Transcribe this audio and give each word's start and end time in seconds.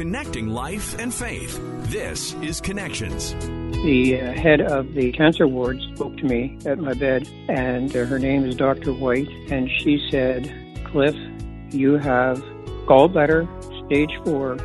Connecting 0.00 0.48
life 0.48 0.98
and 0.98 1.12
faith. 1.12 1.60
This 1.90 2.32
is 2.36 2.58
Connections. 2.58 3.34
The 3.84 4.18
uh, 4.18 4.32
head 4.32 4.62
of 4.62 4.94
the 4.94 5.12
cancer 5.12 5.46
ward 5.46 5.78
spoke 5.94 6.16
to 6.16 6.24
me 6.24 6.56
at 6.64 6.78
my 6.78 6.94
bed, 6.94 7.28
and 7.50 7.94
uh, 7.94 8.06
her 8.06 8.18
name 8.18 8.46
is 8.46 8.56
Dr. 8.56 8.94
White, 8.94 9.28
and 9.50 9.68
she 9.68 10.02
said, 10.10 10.50
Cliff, 10.86 11.14
you 11.68 11.98
have 11.98 12.38
gallbladder 12.86 13.46
stage 13.84 14.18
four 14.24 14.56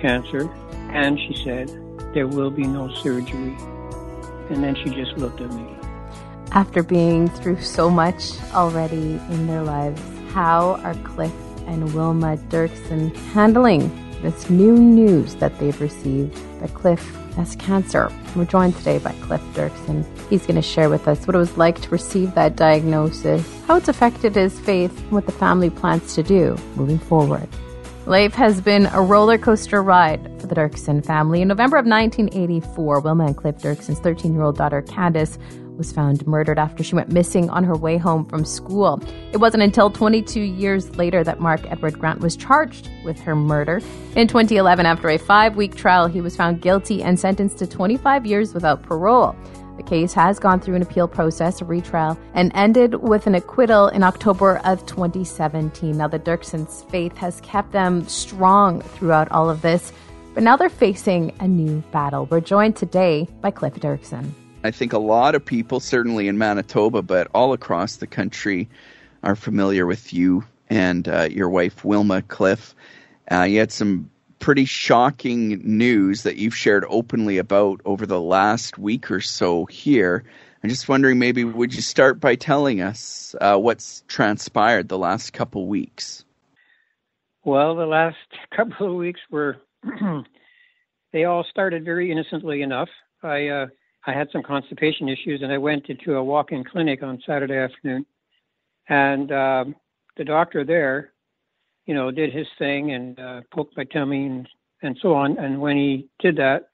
cancer, 0.00 0.48
and 0.92 1.18
she 1.18 1.34
said, 1.42 1.68
there 2.14 2.28
will 2.28 2.52
be 2.52 2.62
no 2.62 2.88
surgery. 2.94 3.56
And 4.50 4.62
then 4.62 4.76
she 4.76 4.90
just 4.90 5.18
looked 5.18 5.40
at 5.40 5.52
me. 5.52 5.66
After 6.52 6.84
being 6.84 7.28
through 7.28 7.60
so 7.60 7.90
much 7.90 8.40
already 8.52 9.20
in 9.30 9.48
their 9.48 9.64
lives, 9.64 10.00
how 10.30 10.76
are 10.84 10.94
Cliff 11.02 11.34
and 11.66 11.92
Wilma 11.92 12.36
Derksen 12.36 13.16
handling 13.32 13.90
this 14.22 14.50
new 14.50 14.76
news 14.76 15.34
that 15.36 15.58
they've 15.58 15.80
received 15.80 16.34
that 16.60 16.74
Cliff 16.74 17.00
has 17.36 17.56
cancer? 17.56 18.10
We're 18.34 18.44
joined 18.44 18.76
today 18.76 18.98
by 18.98 19.12
Cliff 19.20 19.40
Derksen. 19.54 20.04
He's 20.28 20.46
going 20.46 20.56
to 20.56 20.62
share 20.62 20.88
with 20.88 21.06
us 21.08 21.26
what 21.26 21.34
it 21.34 21.38
was 21.38 21.56
like 21.56 21.80
to 21.82 21.90
receive 21.90 22.34
that 22.34 22.56
diagnosis, 22.56 23.44
how 23.66 23.76
it's 23.76 23.88
affected 23.88 24.34
his 24.34 24.58
faith, 24.60 24.96
and 24.98 25.12
what 25.12 25.26
the 25.26 25.32
family 25.32 25.70
plans 25.70 26.14
to 26.14 26.22
do 26.22 26.56
moving 26.76 26.98
forward. 26.98 27.48
Life 28.06 28.34
has 28.34 28.60
been 28.60 28.86
a 28.86 29.02
roller 29.02 29.36
coaster 29.36 29.82
ride 29.82 30.30
for 30.40 30.46
the 30.46 30.54
Derksen 30.54 31.04
family. 31.04 31.42
In 31.42 31.48
November 31.48 31.76
of 31.76 31.86
1984, 31.86 33.00
Wilma 33.00 33.26
and 33.26 33.36
Cliff 33.36 33.56
Derksen's 33.56 33.98
13 33.98 34.32
year 34.32 34.42
old 34.42 34.56
daughter 34.56 34.80
Candace 34.82 35.38
was 35.76 35.92
found 35.92 36.26
murdered 36.26 36.58
after 36.58 36.82
she 36.82 36.94
went 36.94 37.12
missing 37.12 37.50
on 37.50 37.64
her 37.64 37.76
way 37.76 37.96
home 37.96 38.24
from 38.24 38.44
school. 38.44 39.00
It 39.32 39.38
wasn't 39.38 39.62
until 39.62 39.90
22 39.90 40.40
years 40.40 40.96
later 40.96 41.22
that 41.24 41.40
Mark 41.40 41.70
Edward 41.70 41.98
Grant 41.98 42.20
was 42.20 42.36
charged 42.36 42.88
with 43.04 43.20
her 43.20 43.36
murder. 43.36 43.80
In 44.14 44.28
2011, 44.28 44.86
after 44.86 45.10
a 45.10 45.18
five 45.18 45.56
week 45.56 45.74
trial, 45.74 46.06
he 46.06 46.20
was 46.20 46.36
found 46.36 46.60
guilty 46.60 47.02
and 47.02 47.18
sentenced 47.18 47.58
to 47.58 47.66
25 47.66 48.26
years 48.26 48.54
without 48.54 48.82
parole. 48.82 49.36
The 49.76 49.82
case 49.82 50.14
has 50.14 50.38
gone 50.38 50.60
through 50.60 50.76
an 50.76 50.82
appeal 50.82 51.06
process, 51.06 51.60
a 51.60 51.64
retrial, 51.66 52.18
and 52.32 52.50
ended 52.54 52.94
with 52.94 53.26
an 53.26 53.34
acquittal 53.34 53.88
in 53.88 54.02
October 54.02 54.58
of 54.64 54.86
2017. 54.86 55.98
Now, 55.98 56.08
the 56.08 56.18
Derksen's 56.18 56.84
faith 56.90 57.14
has 57.18 57.42
kept 57.42 57.72
them 57.72 58.08
strong 58.08 58.80
throughout 58.80 59.30
all 59.30 59.50
of 59.50 59.60
this, 59.60 59.92
but 60.32 60.42
now 60.42 60.56
they're 60.56 60.70
facing 60.70 61.34
a 61.40 61.48
new 61.48 61.82
battle. 61.92 62.26
We're 62.30 62.40
joined 62.40 62.76
today 62.76 63.28
by 63.42 63.50
Cliff 63.50 63.74
Derksen. 63.74 64.32
I 64.66 64.72
think 64.72 64.92
a 64.92 64.98
lot 64.98 65.34
of 65.36 65.44
people, 65.44 65.78
certainly 65.78 66.26
in 66.26 66.38
Manitoba, 66.38 67.00
but 67.00 67.28
all 67.32 67.52
across 67.52 67.96
the 67.96 68.06
country, 68.06 68.68
are 69.22 69.36
familiar 69.36 69.86
with 69.86 70.12
you 70.12 70.44
and 70.68 71.06
uh, 71.06 71.28
your 71.30 71.48
wife, 71.48 71.84
Wilma 71.84 72.22
Cliff. 72.22 72.74
Uh, 73.30 73.42
you 73.42 73.60
had 73.60 73.70
some 73.70 74.10
pretty 74.40 74.64
shocking 74.64 75.60
news 75.64 76.24
that 76.24 76.36
you've 76.36 76.56
shared 76.56 76.84
openly 76.88 77.38
about 77.38 77.80
over 77.84 78.06
the 78.06 78.20
last 78.20 78.76
week 78.76 79.10
or 79.10 79.20
so 79.20 79.66
here. 79.66 80.24
I'm 80.62 80.70
just 80.70 80.88
wondering, 80.88 81.18
maybe 81.18 81.44
would 81.44 81.72
you 81.72 81.82
start 81.82 82.18
by 82.18 82.34
telling 82.34 82.80
us 82.80 83.36
uh, 83.40 83.56
what's 83.56 84.02
transpired 84.08 84.88
the 84.88 84.98
last 84.98 85.32
couple 85.32 85.68
weeks? 85.68 86.24
Well, 87.44 87.76
the 87.76 87.86
last 87.86 88.16
couple 88.56 88.90
of 88.90 88.96
weeks 88.96 89.20
were 89.30 89.58
they 91.12 91.24
all 91.24 91.44
started 91.48 91.84
very 91.84 92.10
innocently 92.10 92.62
enough. 92.62 92.88
I 93.22 93.48
uh, 93.48 93.66
I 94.06 94.12
had 94.12 94.28
some 94.30 94.42
constipation 94.42 95.08
issues, 95.08 95.42
and 95.42 95.52
I 95.52 95.58
went 95.58 95.88
into 95.88 96.14
a 96.14 96.24
walk-in 96.24 96.64
clinic 96.64 97.02
on 97.02 97.22
Saturday 97.26 97.56
afternoon, 97.56 98.06
and 98.88 99.32
um, 99.32 99.76
the 100.16 100.24
doctor 100.24 100.64
there, 100.64 101.12
you 101.86 101.94
know, 101.94 102.10
did 102.10 102.32
his 102.32 102.46
thing 102.58 102.92
and 102.92 103.18
uh, 103.18 103.40
poked 103.52 103.76
my 103.76 103.84
tummy 103.84 104.26
and 104.26 104.48
and 104.82 104.96
so 105.00 105.14
on. 105.14 105.38
And 105.38 105.60
when 105.60 105.76
he 105.76 106.08
did 106.20 106.36
that, 106.36 106.68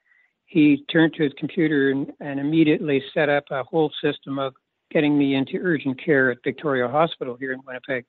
he 0.45 0.85
turned 0.91 1.13
to 1.13 1.23
his 1.23 1.33
computer 1.37 1.89
and, 1.89 2.11
and 2.19 2.39
immediately 2.39 3.01
set 3.13 3.29
up 3.29 3.45
a 3.49 3.63
whole 3.63 3.91
system 4.03 4.39
of 4.39 4.53
getting 4.91 5.17
me 5.17 5.35
into 5.35 5.57
urgent 5.61 6.03
care 6.03 6.31
at 6.31 6.43
Victoria 6.43 6.87
Hospital 6.87 7.35
here 7.39 7.53
in 7.53 7.61
Winnipeg. 7.65 8.05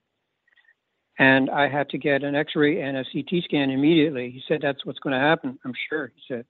And 1.18 1.48
I 1.48 1.68
had 1.68 1.88
to 1.90 1.98
get 1.98 2.24
an 2.24 2.34
X-ray 2.34 2.80
and 2.82 2.96
a 2.96 3.04
CT 3.04 3.44
scan 3.44 3.70
immediately. 3.70 4.30
He 4.30 4.42
said, 4.48 4.60
"That's 4.60 4.84
what's 4.84 4.98
going 4.98 5.14
to 5.14 5.20
happen." 5.20 5.58
I'm 5.64 5.74
sure. 5.88 6.12
He 6.14 6.22
said. 6.26 6.44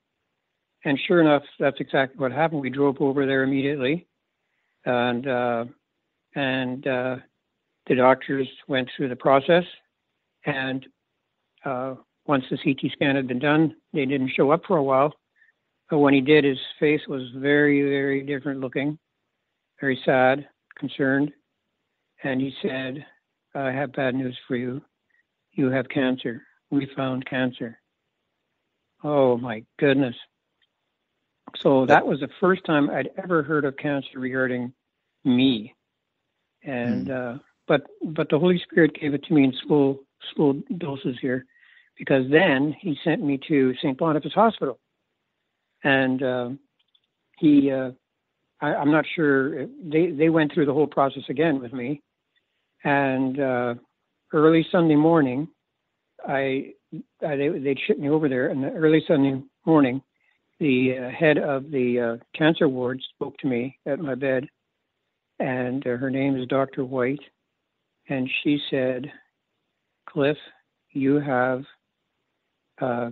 And 0.85 0.99
sure 1.07 1.21
enough, 1.21 1.43
that's 1.59 1.81
exactly 1.81 2.19
what 2.19 2.33
happened. 2.33 2.61
We 2.61 2.71
drove 2.71 3.01
over 3.01 3.27
there 3.27 3.43
immediately, 3.43 4.07
and 4.85 5.27
uh, 5.27 5.65
and 6.35 6.87
uh, 6.87 7.17
the 7.87 7.95
doctors 7.95 8.49
went 8.69 8.89
through 8.97 9.09
the 9.09 9.17
process. 9.17 9.65
And 10.45 10.87
uh, 11.65 11.95
once 12.27 12.45
the 12.51 12.59
CT 12.59 12.93
scan 12.93 13.17
had 13.17 13.27
been 13.27 13.39
done, 13.39 13.77
they 13.93 14.05
didn't 14.05 14.33
show 14.37 14.51
up 14.51 14.63
for 14.67 14.77
a 14.77 14.83
while. 14.83 15.15
But 15.91 15.99
when 15.99 16.15
he 16.15 16.21
did, 16.21 16.45
his 16.45 16.59
face 16.81 17.03
was 17.09 17.23
very, 17.37 17.83
very 17.83 18.23
different 18.23 18.61
looking, 18.61 18.99
very 19.81 20.01
sad, 20.05 20.47
concerned. 20.79 21.33
And 22.23 22.41
he 22.41 22.53
said, 22.63 23.05
I 23.55 23.71
have 23.71 23.93
bad 23.93 24.15
news 24.15 24.37
for 24.49 24.57
you. 24.57 24.83
You 25.53 25.71
have 25.71 25.89
cancer. 25.89 26.43
We 26.71 26.89
found 26.97 27.27
cancer. 27.27 27.79
Oh 29.03 29.37
my 29.37 29.63
goodness. 29.79 30.17
So 31.57 31.87
that 31.87 32.07
was 32.07 32.21
the 32.21 32.29
first 32.41 32.65
time 32.65 32.91
I'd 32.91 33.11
ever 33.23 33.43
heard 33.43 33.65
of 33.65 33.77
cancer 33.77 34.19
regarding 34.19 34.73
me. 35.25 35.75
And 36.63 37.09
mm. 37.09 37.37
uh, 37.37 37.39
but 37.67 37.83
but 38.03 38.29
the 38.31 38.39
Holy 38.39 38.61
Spirit 38.71 38.99
gave 39.01 39.15
it 39.15 39.25
to 39.25 39.35
me 39.35 39.45
in 39.45 39.55
slow 39.67 40.01
slow 40.35 40.55
doses 40.79 41.17
here, 41.21 41.45
because 41.99 42.31
then 42.31 42.75
He 42.81 42.97
sent 43.05 43.23
me 43.23 43.39
to 43.49 43.75
St. 43.77 43.97
Boniface 43.97 44.33
Hospital, 44.35 44.79
and 45.83 46.23
uh, 46.23 46.51
he 47.39 47.71
uh, 47.71 47.91
I, 48.61 48.75
am 48.75 48.91
not 48.91 49.05
sure 49.15 49.67
they 49.67 50.11
they 50.11 50.31
went 50.31 50.53
through 50.53 50.67
the 50.67 50.73
whole 50.73 50.87
process 50.87 51.25
again 51.29 51.61
with 51.61 51.73
me, 51.73 52.03
and 52.83 53.39
uh, 53.39 53.75
early 54.33 54.67
Sunday 54.73 54.97
morning, 54.97 55.49
I, 56.27 56.73
I 57.27 57.37
they 57.37 57.49
they'd 57.49 57.81
ship 57.87 57.99
me 57.99 58.09
over 58.09 58.29
there, 58.29 58.49
and 58.49 58.65
the 58.65 58.71
early 58.71 59.03
Sunday 59.07 59.43
morning 59.67 60.03
the 60.61 60.97
uh, 60.99 61.11
head 61.11 61.39
of 61.39 61.71
the 61.71 62.19
uh, 62.21 62.25
cancer 62.39 62.69
ward 62.69 63.01
spoke 63.15 63.37
to 63.39 63.47
me 63.47 63.79
at 63.87 63.99
my 63.99 64.15
bed, 64.15 64.47
and 65.39 65.87
uh, 65.87 65.97
her 65.97 66.11
name 66.11 66.37
is 66.37 66.47
Dr. 66.47 66.85
White, 66.85 67.21
and 68.09 68.31
she 68.43 68.59
said, 68.71 69.11
Cliff, 70.09 70.37
you 70.91 71.19
have 71.21 71.65
uh, 72.81 73.11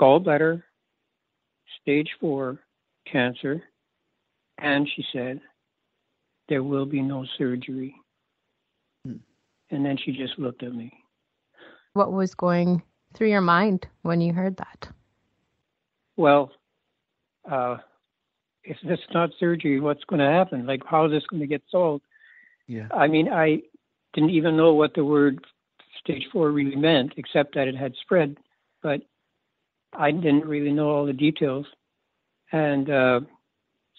gallbladder 0.00 0.62
stage 1.82 2.08
four 2.20 2.60
cancer, 3.10 3.62
and 4.58 4.88
she 4.94 5.04
said, 5.12 5.40
there 6.50 6.62
will 6.62 6.84
be 6.84 7.00
no 7.00 7.24
surgery. 7.38 7.94
Hmm. 9.06 9.16
And 9.70 9.86
then 9.86 9.96
she 9.96 10.12
just 10.12 10.38
looked 10.38 10.62
at 10.62 10.74
me. 10.74 10.92
What 11.94 12.12
was 12.12 12.34
going 12.34 12.82
through 13.14 13.30
your 13.30 13.40
mind 13.40 13.86
when 14.02 14.20
you 14.20 14.32
heard 14.32 14.56
that? 14.58 14.88
Well, 16.16 16.50
uh, 17.48 17.76
if 18.64 18.76
this 18.84 18.98
is 18.98 19.14
not 19.14 19.30
surgery, 19.38 19.80
what's 19.80 20.04
going 20.04 20.20
to 20.20 20.30
happen? 20.30 20.66
Like, 20.66 20.82
how 20.84 21.06
is 21.06 21.12
this 21.12 21.26
going 21.26 21.40
to 21.40 21.46
get 21.46 21.62
solved? 21.70 22.04
Yeah. 22.66 22.88
I 22.92 23.06
mean, 23.06 23.28
I 23.28 23.62
didn't 24.12 24.30
even 24.30 24.56
know 24.56 24.74
what 24.74 24.94
the 24.94 25.04
word 25.04 25.44
stage 25.98 26.26
four 26.32 26.50
really 26.50 26.76
meant, 26.76 27.14
except 27.16 27.54
that 27.54 27.68
it 27.68 27.76
had 27.76 27.94
spread, 28.00 28.36
but 28.82 29.00
I 29.92 30.10
didn't 30.10 30.46
really 30.46 30.72
know 30.72 30.90
all 30.90 31.06
the 31.06 31.12
details. 31.12 31.66
And 32.52 32.90
uh, 32.90 33.20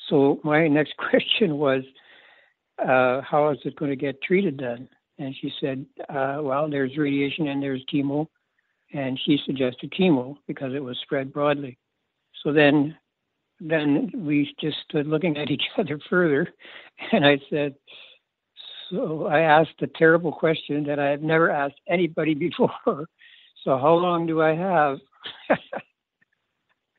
so 0.10 0.40
my 0.44 0.68
next 0.70 0.96
question 0.98 1.58
was, 1.58 1.84
uh, 2.80 3.22
how 3.22 3.50
is 3.50 3.60
it 3.66 3.76
going 3.76 3.92
to 3.92 3.96
get 3.96 4.22
treated 4.22 4.58
then? 4.58 4.88
And 5.20 5.36
she 5.40 5.52
said, 5.62 5.86
uh, 6.10 6.40
well, 6.42 6.70
there's 6.70 6.98
radiation 6.98 7.48
and 7.48 7.62
there's 7.62 7.84
chemo. 7.94 8.28
And 8.94 9.20
she 9.26 9.40
suggested 9.46 9.94
chemo 9.98 10.36
because 10.48 10.74
it 10.74 10.84
was 10.84 10.98
spread 11.04 11.32
broadly. 11.32 11.78
So 12.44 12.52
then 12.52 12.98
then 13.62 14.12
we 14.16 14.54
just 14.60 14.78
stood 14.90 15.08
looking 15.08 15.38
at 15.38 15.52
each 15.52 15.64
other 15.78 16.00
further, 16.10 16.48
and 17.12 17.26
I 17.26 17.40
said, 17.50 17.76
so 18.90 19.28
I 19.28 19.42
asked 19.42 19.82
a 19.82 19.88
terrible 19.88 20.34
question 20.34 20.84
that 20.86 21.00
I 21.00 21.10
have 21.10 21.22
never 21.22 21.50
asked 21.50 21.80
anybody 21.88 22.34
before. 22.50 23.08
So 23.64 23.78
how 23.78 23.94
long 23.94 24.26
do 24.28 24.42
I 24.42 24.56
have? 24.56 24.98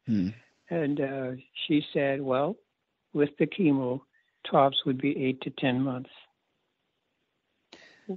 hmm. 0.06 0.28
And 0.70 1.02
uh, 1.02 1.32
she 1.66 1.84
said, 1.92 2.22
well, 2.22 2.56
with 3.12 3.28
the 3.38 3.46
chemo, 3.46 4.00
tops 4.50 4.78
would 4.86 4.98
be 4.98 5.14
eight 5.22 5.38
to 5.42 5.50
ten 5.50 5.82
months. 5.82 6.08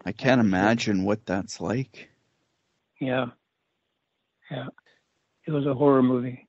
I 0.06 0.14
can't 0.14 0.40
imagine 0.40 1.04
what 1.04 1.26
that's 1.26 1.60
like. 1.60 2.10
Yeah. 3.02 3.26
Yeah. 4.50 4.68
It 5.46 5.52
was 5.52 5.66
a 5.66 5.74
horror 5.74 6.02
movie. 6.02 6.45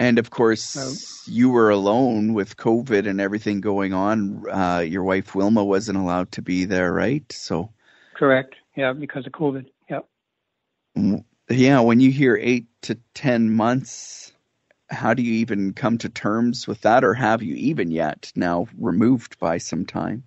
And 0.00 0.18
of 0.18 0.30
course, 0.30 0.76
oh. 0.78 1.30
you 1.30 1.50
were 1.50 1.68
alone 1.68 2.32
with 2.32 2.56
COVID 2.56 3.06
and 3.06 3.20
everything 3.20 3.60
going 3.60 3.92
on. 3.92 4.42
Uh, 4.50 4.78
your 4.78 5.04
wife 5.04 5.34
Wilma 5.34 5.62
wasn't 5.62 5.98
allowed 5.98 6.32
to 6.32 6.42
be 6.42 6.64
there, 6.64 6.90
right? 6.90 7.30
So, 7.30 7.70
correct. 8.14 8.56
Yeah, 8.76 8.94
because 8.94 9.26
of 9.26 9.32
COVID. 9.32 9.66
Yeah. 9.90 10.00
yeah, 11.50 11.80
when 11.80 12.00
you 12.00 12.10
hear 12.10 12.38
eight 12.40 12.66
to 12.82 12.98
ten 13.12 13.50
months, 13.50 14.32
how 14.88 15.12
do 15.12 15.22
you 15.22 15.34
even 15.34 15.74
come 15.74 15.98
to 15.98 16.08
terms 16.08 16.66
with 16.66 16.80
that, 16.80 17.04
or 17.04 17.12
have 17.12 17.42
you 17.42 17.54
even 17.56 17.90
yet 17.90 18.32
now 18.34 18.68
removed 18.78 19.38
by 19.38 19.58
some 19.58 19.84
time? 19.84 20.24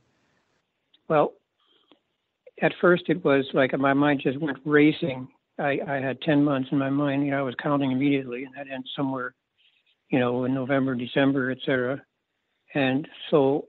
Well, 1.08 1.34
at 2.62 2.74
first 2.80 3.06
it 3.08 3.26
was 3.26 3.46
like 3.54 3.78
my 3.78 3.94
mind 3.94 4.22
just 4.24 4.40
went 4.40 4.60
racing. 4.66 5.28
I, 5.60 5.80
I 5.88 5.96
had 5.96 6.22
10 6.22 6.44
months 6.44 6.70
in 6.72 6.78
my 6.78 6.90
mind, 6.90 7.26
you 7.26 7.32
know, 7.32 7.40
I 7.40 7.44
was 7.44 7.56
counting 7.62 7.92
immediately 7.92 8.44
and 8.44 8.54
that 8.56 8.72
ends 8.74 8.90
somewhere, 8.96 9.36
you 10.14 10.20
know, 10.20 10.46
in 10.46 10.54
November, 10.54 10.94
December, 10.94 11.50
etc. 11.50 12.00
And 12.76 13.08
so 13.32 13.66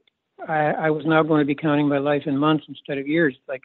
I, 0.47 0.73
I 0.73 0.89
was 0.91 1.03
now 1.03 1.23
going 1.23 1.39
to 1.39 1.45
be 1.45 1.55
counting 1.55 1.89
my 1.89 1.97
life 1.97 2.21
in 2.27 2.37
months 2.37 2.65
instead 2.69 2.99
of 2.99 3.07
years. 3.07 3.35
Like, 3.47 3.63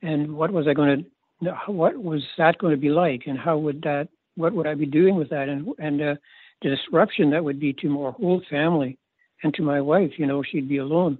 and 0.00 0.34
what 0.34 0.50
was 0.50 0.66
I 0.66 0.72
going 0.72 1.04
to, 1.42 1.54
what 1.66 1.98
was 1.98 2.22
that 2.38 2.56
going 2.56 2.70
to 2.70 2.80
be 2.80 2.88
like? 2.88 3.24
And 3.26 3.38
how 3.38 3.58
would 3.58 3.82
that, 3.82 4.08
what 4.36 4.54
would 4.54 4.66
I 4.66 4.74
be 4.74 4.86
doing 4.86 5.16
with 5.16 5.28
that? 5.30 5.50
And, 5.50 5.68
and 5.78 6.00
uh, 6.00 6.14
the 6.62 6.70
disruption 6.70 7.28
that 7.30 7.44
would 7.44 7.60
be 7.60 7.74
to 7.74 7.90
my 7.90 8.10
whole 8.10 8.42
family 8.48 8.98
and 9.42 9.52
to 9.52 9.62
my 9.62 9.82
wife, 9.82 10.12
you 10.16 10.24
know, 10.24 10.42
she'd 10.42 10.70
be 10.70 10.78
alone. 10.78 11.18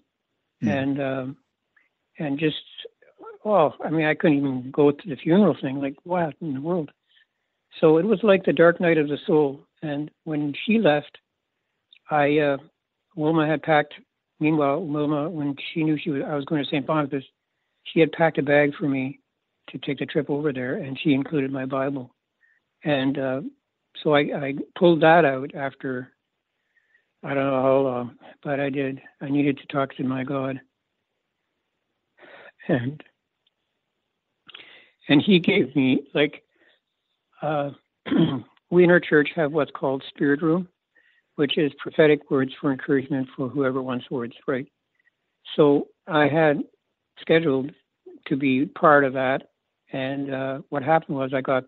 Mm. 0.64 0.82
And, 0.82 1.02
um, 1.02 1.36
and 2.18 2.38
just 2.38 2.56
oh, 3.44 3.74
I 3.84 3.90
mean, 3.90 4.06
I 4.06 4.14
couldn't 4.14 4.38
even 4.38 4.70
go 4.70 4.90
to 4.90 5.08
the 5.08 5.16
funeral 5.16 5.56
thing. 5.60 5.82
Like, 5.82 5.96
what 6.04 6.34
in 6.40 6.54
the 6.54 6.62
world? 6.62 6.90
So 7.78 7.98
it 7.98 8.06
was 8.06 8.20
like 8.22 8.44
the 8.46 8.54
dark 8.54 8.80
night 8.80 8.96
of 8.96 9.08
the 9.08 9.18
soul. 9.26 9.66
And 9.82 10.10
when 10.24 10.54
she 10.64 10.78
left, 10.78 11.18
I, 12.10 12.38
uh, 12.38 12.56
Wilma 13.16 13.46
had 13.46 13.62
packed. 13.62 13.94
Meanwhile, 14.40 14.82
Wilma, 14.82 15.28
when 15.28 15.56
she 15.72 15.84
knew 15.84 15.98
she 15.98 16.10
was, 16.10 16.22
I 16.26 16.34
was 16.34 16.44
going 16.44 16.62
to 16.62 16.68
St. 16.68 16.86
Boniface, 16.86 17.24
she 17.84 18.00
had 18.00 18.12
packed 18.12 18.38
a 18.38 18.42
bag 18.42 18.74
for 18.78 18.88
me 18.88 19.20
to 19.70 19.78
take 19.78 19.98
the 19.98 20.06
trip 20.06 20.30
over 20.30 20.52
there, 20.52 20.76
and 20.76 20.98
she 20.98 21.12
included 21.12 21.52
my 21.52 21.64
Bible. 21.64 22.14
And 22.84 23.18
uh, 23.18 23.40
so 24.02 24.14
I, 24.14 24.20
I 24.20 24.54
pulled 24.76 25.02
that 25.02 25.24
out 25.24 25.54
after 25.54 26.12
I 27.24 27.34
don't 27.34 27.46
know 27.46 27.62
how 27.62 27.76
long, 27.78 28.16
but 28.42 28.58
I 28.58 28.68
did. 28.68 29.00
I 29.20 29.28
needed 29.28 29.58
to 29.58 29.66
talk 29.66 29.94
to 29.96 30.02
my 30.02 30.24
God. 30.24 30.60
And 32.68 33.02
and 35.08 35.22
he 35.22 35.38
gave 35.38 35.74
me 35.76 36.08
like 36.14 36.42
uh, 37.40 37.70
we 38.72 38.84
in 38.84 38.90
our 38.90 39.00
church 39.00 39.28
have 39.36 39.52
what's 39.52 39.70
called 39.70 40.02
spirit 40.08 40.42
room, 40.42 40.66
which 41.36 41.58
is 41.58 41.70
prophetic 41.78 42.30
words 42.30 42.52
for 42.60 42.72
encouragement 42.72 43.28
for 43.36 43.48
whoever 43.48 43.82
wants 43.82 44.10
words, 44.10 44.34
right? 44.48 44.66
So 45.56 45.88
I 46.06 46.26
had 46.26 46.62
scheduled 47.20 47.70
to 48.26 48.36
be 48.36 48.66
part 48.66 49.04
of 49.04 49.12
that, 49.12 49.42
and 49.92 50.34
uh, 50.34 50.58
what 50.70 50.82
happened 50.82 51.16
was 51.16 51.32
I 51.34 51.40
got 51.40 51.64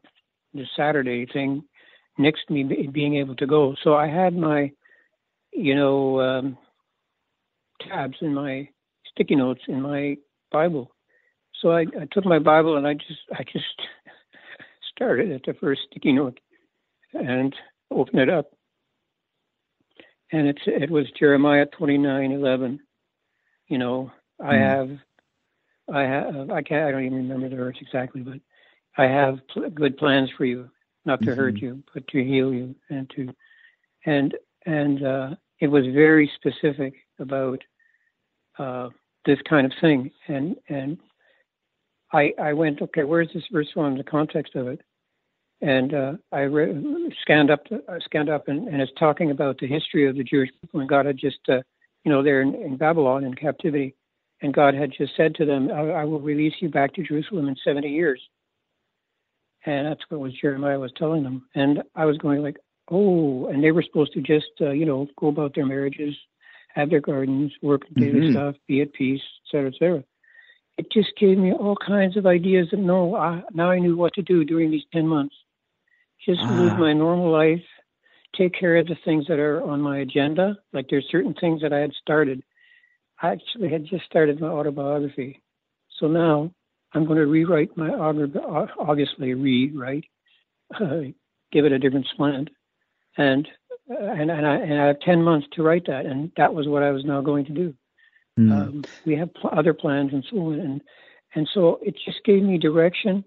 the 0.52 0.64
Saturday 0.76 1.26
thing 1.26 1.62
next 2.18 2.46
to 2.48 2.54
me 2.54 2.88
being 2.92 3.16
able 3.16 3.36
to 3.36 3.46
go. 3.46 3.74
So 3.84 3.94
I 3.94 4.08
had 4.08 4.34
my, 4.34 4.72
you 5.52 5.74
know, 5.74 6.20
um, 6.20 6.58
tabs 7.88 8.16
in 8.20 8.34
my 8.34 8.68
sticky 9.12 9.36
notes 9.36 9.60
in 9.68 9.82
my 9.82 10.16
Bible 10.50 10.94
so 11.64 11.70
I, 11.70 11.86
I 11.98 12.06
took 12.12 12.26
my 12.26 12.38
Bible 12.38 12.76
and 12.76 12.86
I 12.86 12.94
just 12.94 13.20
I 13.32 13.42
just 13.44 13.64
started 14.94 15.32
at 15.32 15.42
the 15.46 15.54
first 15.54 15.80
sticky 15.90 16.12
note 16.12 16.38
and 17.14 17.55
open 17.90 18.19
it 18.19 18.28
up. 18.28 18.50
And 20.32 20.49
it's 20.49 20.62
it 20.66 20.90
was 20.90 21.06
Jeremiah 21.19 21.66
twenty 21.66 21.99
nine 21.99 22.32
eleven. 22.32 22.81
You 23.69 23.78
know, 23.78 24.12
I 24.40 24.55
mm. 24.55 24.61
have 24.61 24.99
I 25.93 26.02
have 26.02 26.50
I 26.50 26.62
can't 26.62 26.88
I 26.88 26.90
don't 26.90 27.05
even 27.05 27.28
remember 27.28 27.49
the 27.49 27.56
verse 27.56 27.76
exactly, 27.81 28.22
but 28.22 28.40
I 28.96 29.05
have 29.05 29.38
pl- 29.49 29.70
good 29.70 29.96
plans 29.96 30.31
for 30.37 30.44
you, 30.44 30.70
not 31.05 31.20
to 31.20 31.26
mm-hmm. 31.26 31.40
hurt 31.40 31.58
you, 31.58 31.82
but 31.93 32.06
to 32.08 32.25
heal 32.25 32.52
you 32.52 32.75
and 32.90 33.08
to 33.16 33.34
and 34.06 34.34
and 34.66 35.05
uh, 35.05 35.31
it 35.61 35.69
was 35.69 35.84
very 35.87 36.31
specific 36.34 36.94
about 37.19 37.62
uh, 38.58 38.88
this 39.25 39.38
kind 39.49 39.66
of 39.66 39.72
thing 39.81 40.11
and 40.28 40.56
and 40.69 40.99
I, 42.14 42.32
I 42.40 42.52
went, 42.52 42.81
okay, 42.81 43.02
where's 43.02 43.31
this 43.34 43.43
verse 43.50 43.66
from? 43.75 43.99
The 43.99 44.05
context 44.05 44.55
of 44.55 44.69
it, 44.69 44.81
and 45.64 45.94
uh, 45.94 46.12
I 46.31 46.40
re- 46.40 47.11
scanned 47.22 47.50
up, 47.50 47.61
uh, 47.72 47.99
scanned 48.05 48.28
up, 48.28 48.49
and, 48.49 48.69
and, 48.69 48.82
it's 48.82 48.93
talking 48.99 49.31
about 49.31 49.58
the 49.58 49.66
history 49.66 50.06
of 50.06 50.14
the 50.14 50.22
Jewish 50.22 50.50
people, 50.61 50.81
and 50.81 50.88
God 50.88 51.06
had 51.06 51.16
just, 51.16 51.38
uh, 51.49 51.62
you 52.05 52.12
know, 52.12 52.22
they're 52.22 52.43
in, 52.43 52.55
in, 52.55 52.76
Babylon 52.76 53.25
in 53.25 53.32
captivity, 53.32 53.94
and 54.43 54.52
God 54.52 54.75
had 54.75 54.93
just 54.96 55.16
said 55.16 55.34
to 55.37 55.46
them, 55.46 55.70
I, 55.72 56.02
I, 56.02 56.05
will 56.05 56.20
release 56.20 56.52
you 56.61 56.69
back 56.69 56.93
to 56.94 57.02
Jerusalem 57.02 57.49
in 57.49 57.56
70 57.64 57.88
years, 57.88 58.20
and 59.64 59.87
that's 59.87 60.02
what 60.11 60.20
was 60.20 60.34
Jeremiah 60.38 60.78
was 60.78 60.93
telling 60.99 61.22
them, 61.22 61.46
and 61.55 61.82
I 61.94 62.05
was 62.05 62.19
going 62.19 62.43
like, 62.43 62.58
oh, 62.90 63.46
and 63.46 63.64
they 63.64 63.70
were 63.70 63.82
supposed 63.82 64.12
to 64.12 64.20
just, 64.20 64.50
uh, 64.61 64.70
you 64.70 64.84
know, 64.84 65.08
go 65.19 65.28
about 65.28 65.55
their 65.55 65.64
marriages, 65.64 66.14
have 66.75 66.90
their 66.90 67.00
gardens, 67.00 67.52
work 67.62 67.82
daily 67.96 68.20
mm-hmm. 68.20 68.32
stuff, 68.32 68.56
be 68.69 68.82
at 68.82 68.93
peace, 68.93 69.22
et 69.22 69.50
cetera, 69.50 69.69
et 69.69 69.75
cetera 69.78 70.05
it 70.76 70.90
just 70.90 71.11
gave 71.19 71.38
me 71.38 71.52
all 71.52 71.76
kinds 71.76 72.16
of 72.16 72.26
ideas 72.26 72.66
that 72.72 72.81
no, 72.81 73.14
I, 73.14 73.43
now 73.52 73.70
I 73.70 73.78
knew 73.78 73.96
what 73.96 74.12
to 74.14 74.22
do 74.22 74.44
during 74.44 74.72
these 74.72 74.82
10 74.93 75.06
months. 75.06 75.34
Just 76.25 76.41
ah. 76.43 76.61
live 76.61 76.79
my 76.79 76.93
normal 76.93 77.31
life, 77.31 77.65
take 78.37 78.55
care 78.59 78.76
of 78.76 78.87
the 78.87 78.97
things 79.05 79.26
that 79.29 79.38
are 79.38 79.62
on 79.62 79.81
my 79.81 79.99
agenda. 79.99 80.59
Like 80.73 80.87
there's 80.88 81.06
certain 81.11 81.35
things 81.35 81.62
that 81.62 81.73
I 81.73 81.79
had 81.79 81.93
started. 82.00 82.43
I 83.23 83.32
actually 83.32 83.71
had 83.71 83.85
just 83.85 84.05
started 84.05 84.41
my 84.41 84.49
autobiography. 84.49 85.43
So 85.99 86.09
now 86.09 86.53
I'm 86.93 87.06
going 87.06 87.19
to 87.19 87.26
rewrite 87.26 87.76
my 87.76 87.91
obviously 87.91 89.35
rewrite, 89.35 90.05
uh, 90.75 91.00
give 91.53 91.65
it 91.65 91.73
a 91.73 91.79
different 91.79 92.06
slant, 92.17 92.50
and 93.17 93.47
uh, 93.91 93.97
and 93.99 94.31
and 94.31 94.47
I, 94.47 94.56
and 94.56 94.81
I 94.81 94.87
have 94.87 95.00
ten 95.00 95.23
months 95.23 95.47
to 95.53 95.62
write 95.62 95.87
that, 95.87 96.06
and 96.06 96.32
that 96.37 96.55
was 96.55 96.67
what 96.69 96.82
I 96.82 96.91
was 96.91 97.05
now 97.05 97.21
going 97.21 97.44
to 97.47 97.53
do. 97.53 97.75
Mm. 98.38 98.53
Um, 98.53 98.85
we 99.05 99.17
have 99.17 99.32
pl- 99.35 99.50
other 99.53 99.75
plans 99.75 100.12
and 100.12 100.25
so 100.29 100.38
on, 100.38 100.61
and 100.61 100.81
and 101.35 101.49
so 101.53 101.81
it 101.82 101.97
just 102.05 102.25
gave 102.25 102.43
me 102.43 102.59
direction, 102.59 103.25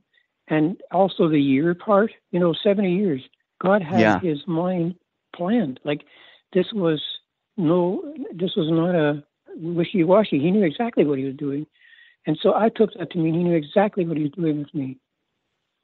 and 0.48 0.82
also 0.92 1.28
the 1.28 1.40
year 1.42 1.74
part. 1.74 2.12
You 2.32 2.40
know, 2.40 2.54
seventy 2.54 2.94
years. 2.96 3.22
God 3.62 3.82
had 3.82 4.00
yeah. 4.00 4.20
His 4.20 4.46
mind 4.48 4.96
planned. 5.36 5.80
Like 5.84 6.04
this 6.54 6.68
was 6.74 7.02
no, 7.58 8.14
this 8.34 8.56
was 8.56 8.70
not 8.70 8.96
a 8.96 9.24
wishy-washy. 9.56 10.40
He 10.40 10.52
knew 10.52 10.64
exactly 10.64 11.06
what 11.06 11.18
He 11.18 11.26
was 11.26 11.36
doing, 11.36 11.66
and 12.26 12.38
so 12.42 12.54
I 12.54 12.70
took 12.70 12.94
that 12.94 13.12
to 13.12 13.18
mean 13.18 13.34
He 13.34 13.44
knew 13.44 13.56
exactly 13.56 14.06
what 14.06 14.18
He 14.18 14.24
was 14.24 14.34
doing 14.34 14.60
with 14.60 14.74
me. 14.74 14.98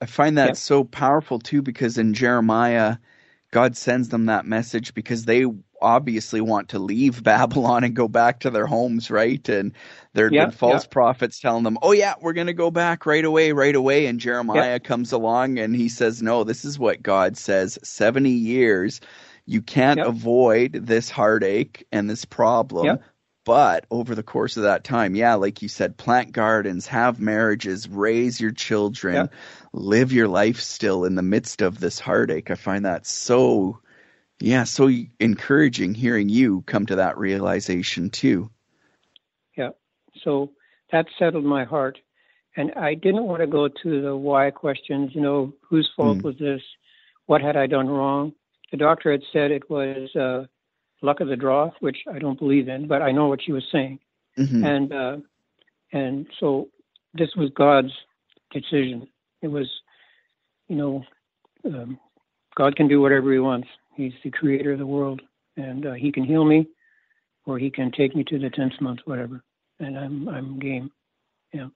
I 0.02 0.06
find 0.06 0.38
that 0.38 0.58
so 0.58 0.84
powerful 0.84 1.40
too, 1.40 1.62
because 1.62 1.98
in 1.98 2.14
Jeremiah, 2.14 2.98
God 3.52 3.78
sends 3.78 4.10
them 4.10 4.26
that 4.26 4.46
message 4.46 4.94
because 4.94 5.26
they 5.26 5.46
obviously 5.84 6.42
want 6.42 6.70
to 6.70 6.80
leave 6.80 7.24
Babylon 7.26 7.84
and 7.84 7.96
go 7.96 8.08
back 8.08 8.40
to 8.42 8.50
their 8.52 8.66
homes, 8.68 9.12
right? 9.12 9.48
And 9.50 9.74
there'd 10.14 10.38
been 10.38 10.52
false 10.52 10.88
prophets 10.88 11.40
telling 11.40 11.64
them, 11.64 11.78
"Oh 11.84 11.92
yeah, 11.92 12.16
we're 12.22 12.34
going 12.34 12.48
to 12.48 12.54
go 12.54 12.72
back 12.72 13.06
right 13.06 13.26
away, 13.26 13.52
right 13.52 13.76
away." 13.76 14.08
And 14.08 14.20
Jeremiah 14.20 14.80
comes 14.80 15.12
along 15.12 15.60
and 15.60 15.76
he 15.76 15.90
says, 15.90 16.22
"No, 16.24 16.44
this 16.44 16.66
is 16.66 16.80
what 16.80 17.04
God 17.04 17.38
says: 17.38 17.80
seventy 17.84 18.32
years. 18.32 19.02
You 19.46 19.62
can't 19.62 20.02
avoid 20.04 20.74
this 20.74 21.10
heartache 21.12 21.86
and 21.92 22.10
this 22.10 22.26
problem." 22.26 23.00
But 23.46 23.86
over 23.92 24.16
the 24.16 24.24
course 24.24 24.56
of 24.58 24.64
that 24.64 24.84
time, 24.86 25.16
yeah, 25.16 25.36
like 25.36 25.62
you 25.62 25.68
said, 25.70 25.98
plant 25.98 26.32
gardens, 26.32 26.88
have 26.88 27.20
marriages, 27.20 27.90
raise 27.90 28.40
your 28.40 28.52
children, 28.52 29.30
live 29.74 30.14
your 30.14 30.30
life 30.30 30.60
still 30.62 31.04
in 31.06 31.16
the 31.16 31.22
midst 31.24 31.62
of 31.62 31.80
this 31.80 32.00
heartache. 32.00 32.52
I 32.52 32.56
find 32.56 32.86
that 32.86 33.06
so 33.06 33.80
yeah, 34.40 34.64
so 34.64 34.90
encouraging 35.20 35.94
hearing 35.94 36.30
you 36.30 36.62
come 36.64 36.86
to 36.88 36.96
that 36.96 37.18
realization 37.18 38.10
too. 38.10 38.50
Yeah, 39.58 39.70
so 40.24 40.52
that 40.92 41.06
settled 41.18 41.46
my 41.46 41.64
heart. 41.64 42.00
And 42.56 42.72
I 42.74 42.94
didn't 42.94 43.24
want 43.24 43.42
to 43.42 43.48
go 43.48 43.68
to 43.68 44.02
the 44.02 44.16
why 44.16 44.52
questions, 44.52 45.12
you 45.14 45.22
know, 45.22 45.54
whose 45.68 45.90
fault 45.96 46.20
mm. 46.20 46.24
was 46.24 46.38
this? 46.38 46.62
What 47.26 47.42
had 47.42 47.58
I 47.58 47.66
done 47.66 47.90
wrong? 47.90 48.34
The 48.72 48.78
doctor 48.78 49.12
had 49.12 49.24
said 49.32 49.50
it 49.50 49.70
was 49.70 50.16
uh, 50.16 50.46
luck 51.02 51.20
of 51.20 51.28
the 51.28 51.36
draw, 51.36 51.72
which 51.80 51.98
I 52.12 52.20
don't 52.20 52.38
believe 52.38 52.68
in, 52.68 52.88
but 52.88 53.02
I 53.02 53.12
know 53.12 53.28
what 53.28 53.42
she 53.44 53.52
was 53.52 53.66
saying. 53.72 54.00
Mm-hmm. 54.38 54.64
And 54.64 54.94
uh, 54.94 55.18
and 55.92 56.28
so 56.40 56.70
this 57.14 57.30
was 57.36 57.50
God's 57.56 57.92
decision. 58.52 59.08
It 59.42 59.48
was, 59.48 59.70
you 60.68 60.76
know, 60.76 61.04
um, 61.66 62.00
God 62.56 62.76
can 62.76 62.88
do 62.88 63.02
whatever 63.02 63.32
He 63.32 63.40
wants. 63.40 63.68
He's 63.96 64.14
the 64.24 64.32
creator 64.32 64.74
of 64.74 64.80
the 64.80 64.86
world, 64.86 65.22
and 65.58 65.86
uh, 65.86 65.94
he 65.94 66.12
can 66.12 66.24
heal 66.24 66.46
me, 66.46 66.68
or 67.46 67.60
he 67.60 67.70
can 67.70 67.92
take 67.92 68.16
me 68.16 68.24
to 68.26 68.40
the 68.40 68.50
tenth 68.50 68.80
month, 68.82 69.00
whatever. 69.06 69.44
And 69.80 69.98
I'm 69.98 70.30
I'm 70.30 70.60
game. 70.60 70.92
Yeah. 71.54 71.68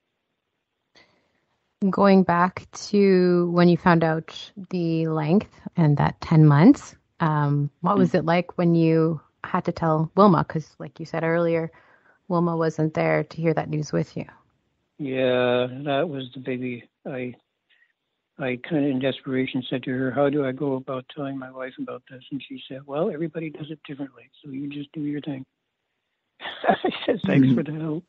Going 1.89 2.23
back 2.23 2.67
to 2.89 3.51
when 3.51 3.69
you 3.69 3.77
found 3.77 4.03
out 4.03 4.51
the 4.71 5.07
length 5.07 5.53
and 5.75 5.97
that 5.97 6.19
ten 6.21 6.45
months, 6.45 6.95
um, 7.19 7.69
what 7.81 7.97
was 7.97 8.15
it 8.15 8.25
like 8.25 8.57
when 8.57 8.73
you 8.73 9.21
had 9.43 9.65
to 9.65 9.71
tell 9.71 10.11
Wilma? 10.15 10.43
Because, 10.47 10.75
like 10.79 10.99
you 10.99 11.05
said 11.05 11.23
earlier, 11.23 11.71
Wilma 12.27 12.57
wasn't 12.57 12.93
there 12.93 13.23
to 13.23 13.37
hear 13.37 13.53
that 13.53 13.69
news 13.69 13.91
with 13.91 14.17
you. 14.17 14.25
Yeah, 14.99 15.67
that 15.85 16.09
was 16.09 16.31
the 16.33 16.39
baby. 16.39 16.89
I 17.05 17.35
I 18.39 18.59
kind 18.69 18.85
of 18.85 18.91
in 18.91 18.99
desperation 18.99 19.63
said 19.69 19.83
to 19.83 19.91
her, 19.91 20.11
How 20.11 20.29
do 20.29 20.45
I 20.45 20.51
go 20.51 20.73
about 20.73 21.05
telling 21.15 21.39
my 21.39 21.49
wife 21.49 21.73
about 21.79 22.03
this? 22.09 22.23
And 22.31 22.41
she 22.47 22.61
said, 22.67 22.81
Well, 22.85 23.09
everybody 23.11 23.49
does 23.49 23.71
it 23.71 23.79
differently. 23.87 24.29
So 24.43 24.51
you 24.51 24.69
just 24.69 24.91
do 24.91 25.01
your 25.01 25.21
thing. 25.21 25.43
I 26.67 26.75
said, 27.05 27.19
Thanks 27.25 27.47
for 27.53 27.63
the 27.63 27.71
help. 27.73 28.03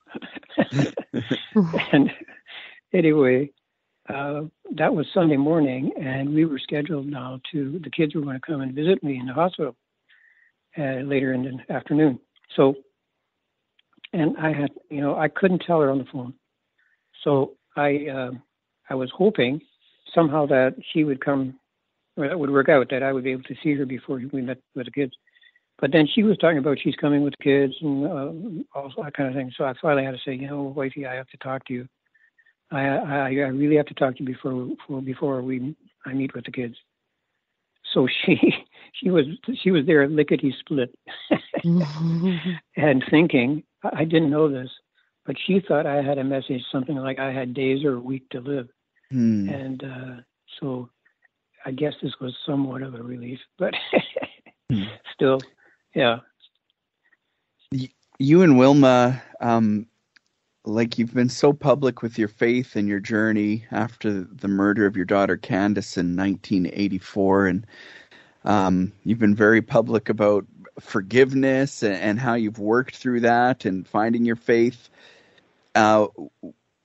and 1.93 2.11
anyway, 2.93 3.51
uh, 4.09 4.43
that 4.77 4.95
was 4.95 5.07
Sunday 5.13 5.37
morning, 5.37 5.93
and 5.99 6.35
we 6.35 6.45
were 6.45 6.59
scheduled 6.59 7.07
now 7.07 7.41
to, 7.53 7.79
the 7.83 7.91
kids 7.91 8.15
were 8.15 8.23
going 8.23 8.41
to 8.41 8.47
come 8.47 8.61
and 8.61 8.75
visit 8.75 9.03
me 9.03 9.19
in 9.19 9.27
the 9.27 9.35
hospital 9.35 9.77
uh, 10.79 11.01
later 11.05 11.33
in 11.33 11.43
the 11.67 11.73
afternoon. 11.73 12.19
So, 12.55 12.75
and 14.13 14.37
I 14.39 14.53
had, 14.53 14.71
you 14.91 15.01
know, 15.01 15.17
I 15.17 15.29
couldn't 15.29 15.63
tell 15.67 15.81
her 15.81 15.91
on 15.91 15.99
the 15.99 16.07
phone. 16.11 16.35
So 17.23 17.57
I, 17.77 18.07
uh, 18.07 18.31
I 18.89 18.95
was 18.95 19.11
hoping 19.15 19.61
somehow 20.15 20.47
that 20.47 20.75
she 20.93 21.05
would 21.05 21.25
come, 21.25 21.59
or 22.17 22.29
that 22.29 22.39
would 22.39 22.51
work 22.51 22.69
out, 22.69 22.89
that 22.91 23.03
I 23.03 23.13
would 23.13 23.25
be 23.25 23.33
able 23.33 23.45
to 23.45 23.57
see 23.63 23.75
her 23.75 23.87
before 23.87 24.21
we 24.33 24.43
met 24.43 24.59
with 24.75 24.87
the 24.87 24.93
kids. 24.93 25.13
But 25.81 25.93
then 25.93 26.09
she 26.13 26.25
was 26.25 26.37
talking 26.39 26.59
about 26.59 26.79
she's 26.83 26.97
coming 26.97 27.23
with 27.23 27.35
the 27.39 27.45
kids 27.45 27.75
and 27.81 28.05
uh, 28.05 28.79
all 28.79 28.93
that 29.03 29.15
kind 29.15 29.29
of 29.29 29.35
thing. 29.35 29.53
So 29.57 29.65
I 29.65 29.75
finally 29.81 30.05
had 30.05 30.15
to 30.15 30.21
say, 30.25 30.35
you 30.35 30.49
know, 30.49 30.63
wifey, 30.63 31.07
I 31.07 31.15
have 31.15 31.29
to 31.29 31.37
talk 31.37 31.65
to 31.67 31.73
you. 31.73 31.89
I, 32.71 32.81
I, 32.81 33.19
I 33.19 33.29
really 33.29 33.77
have 33.77 33.87
to 33.87 33.95
talk 33.95 34.17
to 34.17 34.23
you 34.23 34.27
before 34.27 34.67
before, 34.67 35.03
before 35.03 35.43
we 35.43 35.77
I 36.05 36.13
meet 36.13 36.35
with 36.35 36.45
the 36.45 36.53
kids. 36.53 36.75
So 37.95 38.07
she 38.27 38.39
she 38.93 39.11
was 39.11 39.25
she 39.63 39.71
was 39.71 39.87
there 39.87 40.09
lickety 40.09 40.55
split 40.59 40.95
and 42.77 43.05
thinking 43.11 43.63
I 43.85 44.05
didn't 44.05 44.31
know 44.31 44.49
this, 44.51 44.71
but 45.25 45.37
she 45.47 45.61
thought 45.61 45.87
I 45.87 46.03
had 46.03 46.19
a 46.19 46.25
message 46.25 46.63
something 46.73 46.97
like 46.97 47.19
I 47.19 47.33
had 47.33 47.55
days 47.55 47.85
or 47.85 47.95
a 47.95 48.01
week 48.01 48.29
to 48.31 48.41
live. 48.41 48.69
Hmm. 49.11 49.49
And 49.49 49.85
uh, 49.85 50.23
so 50.61 50.91
I 51.65 51.71
guess 51.71 51.95
this 52.03 52.13
was 52.21 52.35
somewhat 52.47 52.83
of 52.83 52.95
a 52.95 53.03
relief, 53.03 53.39
but 53.59 53.75
hmm. 54.71 54.85
still, 55.15 55.41
yeah. 55.95 56.19
You 58.19 58.43
and 58.43 58.59
Wilma, 58.59 59.23
um, 59.41 59.87
like 60.65 60.99
you've 60.99 61.15
been 61.15 61.29
so 61.29 61.53
public 61.53 62.03
with 62.03 62.19
your 62.19 62.29
faith 62.29 62.77
and 62.77 62.89
your 62.89 63.01
journey 63.01 63.65
after 63.71 64.25
the 64.25 64.49
murder 64.49 64.87
of 64.87 64.97
your 64.97 65.05
daughter 65.05 65.37
Candace 65.37 65.97
in 65.97 66.17
1984, 66.17 67.47
and 67.47 67.67
um, 68.45 68.93
you've 69.05 69.19
been 69.19 69.35
very 69.35 69.63
public 69.63 70.09
about 70.09 70.47
forgiveness 70.81 71.83
and, 71.83 71.95
and, 71.97 72.21
how 72.21 72.35
you've 72.35 72.61
worked 72.61 72.97
through 72.97 73.21
that 73.21 73.65
and 73.65 73.87
finding 73.87 74.25
your 74.25 74.37
faith. 74.37 74.89
Uh, 75.75 76.07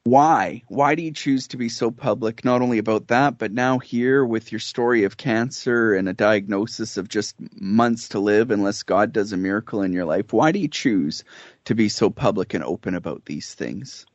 why? 0.05 0.63
Why 0.67 0.95
do 0.95 1.01
you 1.01 1.11
choose 1.11 1.47
to 1.47 1.57
be 1.57 1.69
so 1.69 1.89
public, 1.89 2.43
not 2.43 2.61
only 2.61 2.77
about 2.77 3.07
that, 3.07 3.37
but 3.37 3.53
now 3.53 3.79
here 3.79 4.25
with 4.25 4.51
your 4.51 4.59
story 4.59 5.05
of 5.05 5.15
cancer 5.15 5.93
and 5.93 6.09
a 6.09 6.13
diagnosis 6.13 6.97
of 6.97 7.07
just 7.07 7.35
months 7.53 8.09
to 8.09 8.19
live 8.19 8.51
unless 8.51 8.83
God 8.83 9.13
does 9.13 9.31
a 9.31 9.37
miracle 9.37 9.81
in 9.81 9.93
your 9.93 10.03
life? 10.03 10.33
Why 10.33 10.51
do 10.51 10.59
you 10.59 10.67
choose 10.67 11.23
to 11.65 11.73
be 11.73 11.87
so 11.87 12.09
public 12.09 12.53
and 12.53 12.63
open 12.65 12.95
about 12.95 13.23
these 13.25 13.53
things? 13.53 14.05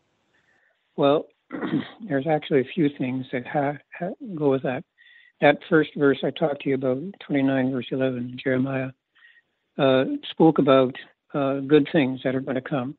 Well, 0.96 1.28
there's 2.06 2.26
actually 2.26 2.60
a 2.60 2.72
few 2.74 2.90
things 2.98 3.24
that 3.32 3.46
ha- 3.46 3.78
ha- 3.98 4.14
go 4.34 4.50
with 4.50 4.64
that. 4.64 4.84
That 5.40 5.58
first 5.70 5.90
verse 5.96 6.18
I 6.22 6.30
talked 6.30 6.62
to 6.62 6.68
you 6.68 6.74
about, 6.74 6.98
29 7.26 7.72
verse 7.72 7.86
11, 7.90 8.38
Jeremiah, 8.42 8.90
uh, 9.78 10.04
spoke 10.30 10.58
about 10.58 10.96
uh, 11.32 11.60
good 11.60 11.88
things 11.92 12.20
that 12.24 12.34
are 12.34 12.40
going 12.40 12.56
to 12.56 12.60
come 12.60 12.96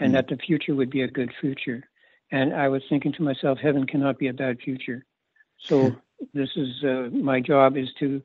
and 0.00 0.12
mm 0.12 0.14
that 0.16 0.28
the 0.28 0.36
future 0.36 0.74
would 0.74 0.90
be 0.90 1.02
a 1.02 1.08
good 1.08 1.30
future. 1.40 1.82
And 2.30 2.54
I 2.54 2.68
was 2.68 2.82
thinking 2.88 3.12
to 3.14 3.22
myself, 3.22 3.58
heaven 3.58 3.86
cannot 3.86 4.18
be 4.18 4.28
a 4.28 4.32
bad 4.32 4.58
future. 4.60 5.04
So 5.58 5.94
this 6.34 6.50
is 6.56 6.84
uh, 6.84 7.08
my 7.12 7.40
job 7.40 7.76
is 7.76 7.88
to 8.00 8.22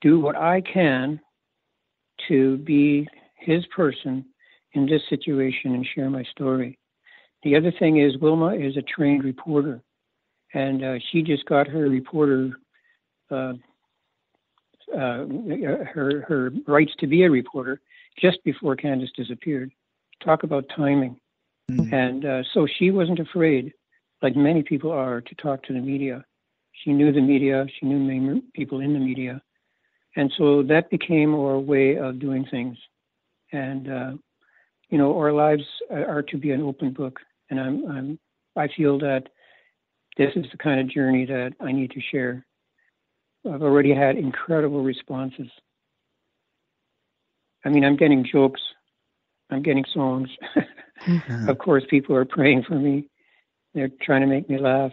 do 0.00 0.20
what 0.20 0.36
I 0.36 0.60
can 0.60 1.20
to 2.28 2.56
be 2.58 3.08
his 3.36 3.64
person 3.66 4.24
in 4.72 4.86
this 4.86 5.02
situation 5.08 5.74
and 5.74 5.86
share 5.86 6.10
my 6.10 6.24
story. 6.24 6.78
The 7.42 7.56
other 7.56 7.72
thing 7.78 7.98
is 7.98 8.18
Wilma 8.18 8.54
is 8.54 8.76
a 8.76 8.82
trained 8.82 9.24
reporter, 9.24 9.82
and 10.54 10.84
uh, 10.84 10.98
she 11.10 11.22
just 11.22 11.44
got 11.46 11.66
her 11.68 11.88
reporter 11.88 12.52
uh, 13.30 13.54
uh, 14.94 15.26
her 15.92 16.24
her 16.26 16.52
rights 16.66 16.92
to 17.00 17.06
be 17.06 17.24
a 17.24 17.30
reporter 17.30 17.80
just 18.18 18.42
before 18.44 18.76
Candace 18.76 19.10
disappeared. 19.16 19.72
Talk 20.24 20.42
about 20.42 20.64
timing. 20.74 21.18
Mm-hmm. 21.70 21.94
And 21.94 22.24
uh, 22.24 22.42
so 22.54 22.66
she 22.78 22.90
wasn't 22.90 23.18
afraid, 23.18 23.72
like 24.22 24.36
many 24.36 24.62
people 24.62 24.92
are, 24.92 25.20
to 25.20 25.34
talk 25.36 25.62
to 25.64 25.72
the 25.72 25.80
media. 25.80 26.24
She 26.84 26.92
knew 26.92 27.12
the 27.12 27.20
media, 27.20 27.66
she 27.78 27.86
knew 27.86 27.98
many 27.98 28.42
people 28.54 28.80
in 28.80 28.92
the 28.92 28.98
media. 28.98 29.42
And 30.14 30.32
so 30.38 30.62
that 30.64 30.90
became 30.90 31.34
our 31.34 31.58
way 31.58 31.96
of 31.96 32.18
doing 32.18 32.46
things. 32.50 32.78
And, 33.52 33.90
uh, 33.90 34.12
you 34.88 34.98
know, 34.98 35.16
our 35.18 35.32
lives 35.32 35.64
are 35.90 36.22
to 36.22 36.38
be 36.38 36.52
an 36.52 36.62
open 36.62 36.92
book. 36.92 37.18
And 37.50 37.60
I'm, 37.60 37.90
I'm, 37.90 38.18
I 38.56 38.68
feel 38.76 38.98
that 39.00 39.24
this 40.16 40.30
is 40.36 40.46
the 40.50 40.58
kind 40.58 40.80
of 40.80 40.88
journey 40.88 41.26
that 41.26 41.52
I 41.60 41.72
need 41.72 41.90
to 41.90 42.00
share. 42.00 42.46
I've 43.44 43.62
already 43.62 43.94
had 43.94 44.16
incredible 44.16 44.82
responses. 44.82 45.48
I 47.64 47.68
mean, 47.68 47.84
I'm 47.84 47.96
getting 47.96 48.24
jokes, 48.24 48.60
I'm 49.50 49.62
getting 49.62 49.84
songs. 49.92 50.28
Mm-hmm. 51.04 51.48
Of 51.48 51.58
course, 51.58 51.84
people 51.88 52.16
are 52.16 52.24
praying 52.24 52.64
for 52.64 52.74
me. 52.74 53.08
They're 53.74 53.90
trying 54.00 54.22
to 54.22 54.26
make 54.26 54.48
me 54.48 54.58
laugh. 54.58 54.92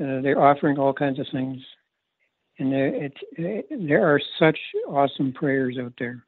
Uh, 0.00 0.20
they're 0.20 0.40
offering 0.40 0.78
all 0.78 0.92
kinds 0.92 1.18
of 1.18 1.26
things, 1.32 1.62
and 2.58 2.70
there, 2.70 2.88
it, 2.88 3.14
it, 3.32 3.66
there 3.70 4.06
are 4.06 4.20
such 4.38 4.58
awesome 4.88 5.32
prayers 5.32 5.78
out 5.80 5.94
there. 5.98 6.24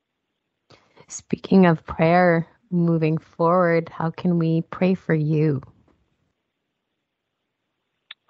Speaking 1.07 1.67
of 1.67 1.85
prayer, 1.85 2.47
moving 2.71 3.19
forward, 3.19 3.91
how 3.91 4.11
can 4.11 4.39
we 4.39 4.63
pray 4.71 4.95
for 4.95 5.15
you? 5.15 5.63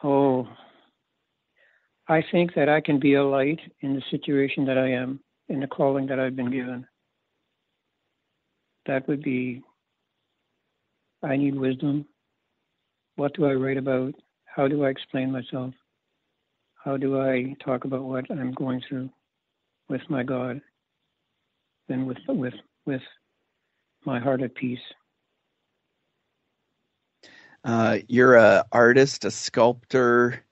Oh, 0.03 0.49
I 2.09 2.23
think 2.23 2.55
that 2.55 2.69
I 2.69 2.81
can 2.81 2.99
be 2.99 3.15
a 3.15 3.25
light 3.25 3.61
in 3.81 3.95
the 3.95 4.03
situation 4.11 4.65
that 4.67 4.79
I 4.79 4.91
am, 4.93 5.21
in 5.49 5.61
the 5.61 5.67
calling 5.67 6.07
that 6.07 6.19
I've 6.19 6.37
been 6.37 6.51
given. 6.51 6.87
That 8.87 9.07
would 9.07 9.23
be 9.23 9.63
I 11.23 11.37
need 11.37 11.57
wisdom. 11.57 12.07
What 13.17 13.35
do 13.35 13.47
I 13.47 13.55
write 13.55 13.77
about? 13.77 14.15
How 14.45 14.69
do 14.69 14.85
I 14.85 14.89
explain 14.89 15.33
myself? 15.33 15.75
How 16.75 16.97
do 16.97 17.21
I 17.21 17.57
talk 17.65 17.85
about 17.85 18.05
what 18.05 18.31
I'm 18.31 18.53
going 18.53 18.83
through 18.89 19.11
with 19.89 20.03
my 20.09 20.23
God 20.23 20.61
and 21.89 22.07
with 22.07 22.19
with 22.29 22.55
with 22.87 23.03
my 24.05 24.21
heart 24.21 24.43
at 24.43 24.55
peace? 24.55 24.79
Uh, 27.65 27.99
you're 28.07 28.37
a 28.37 28.65
artist, 28.71 29.25
a 29.25 29.31
sculptor. 29.31 30.45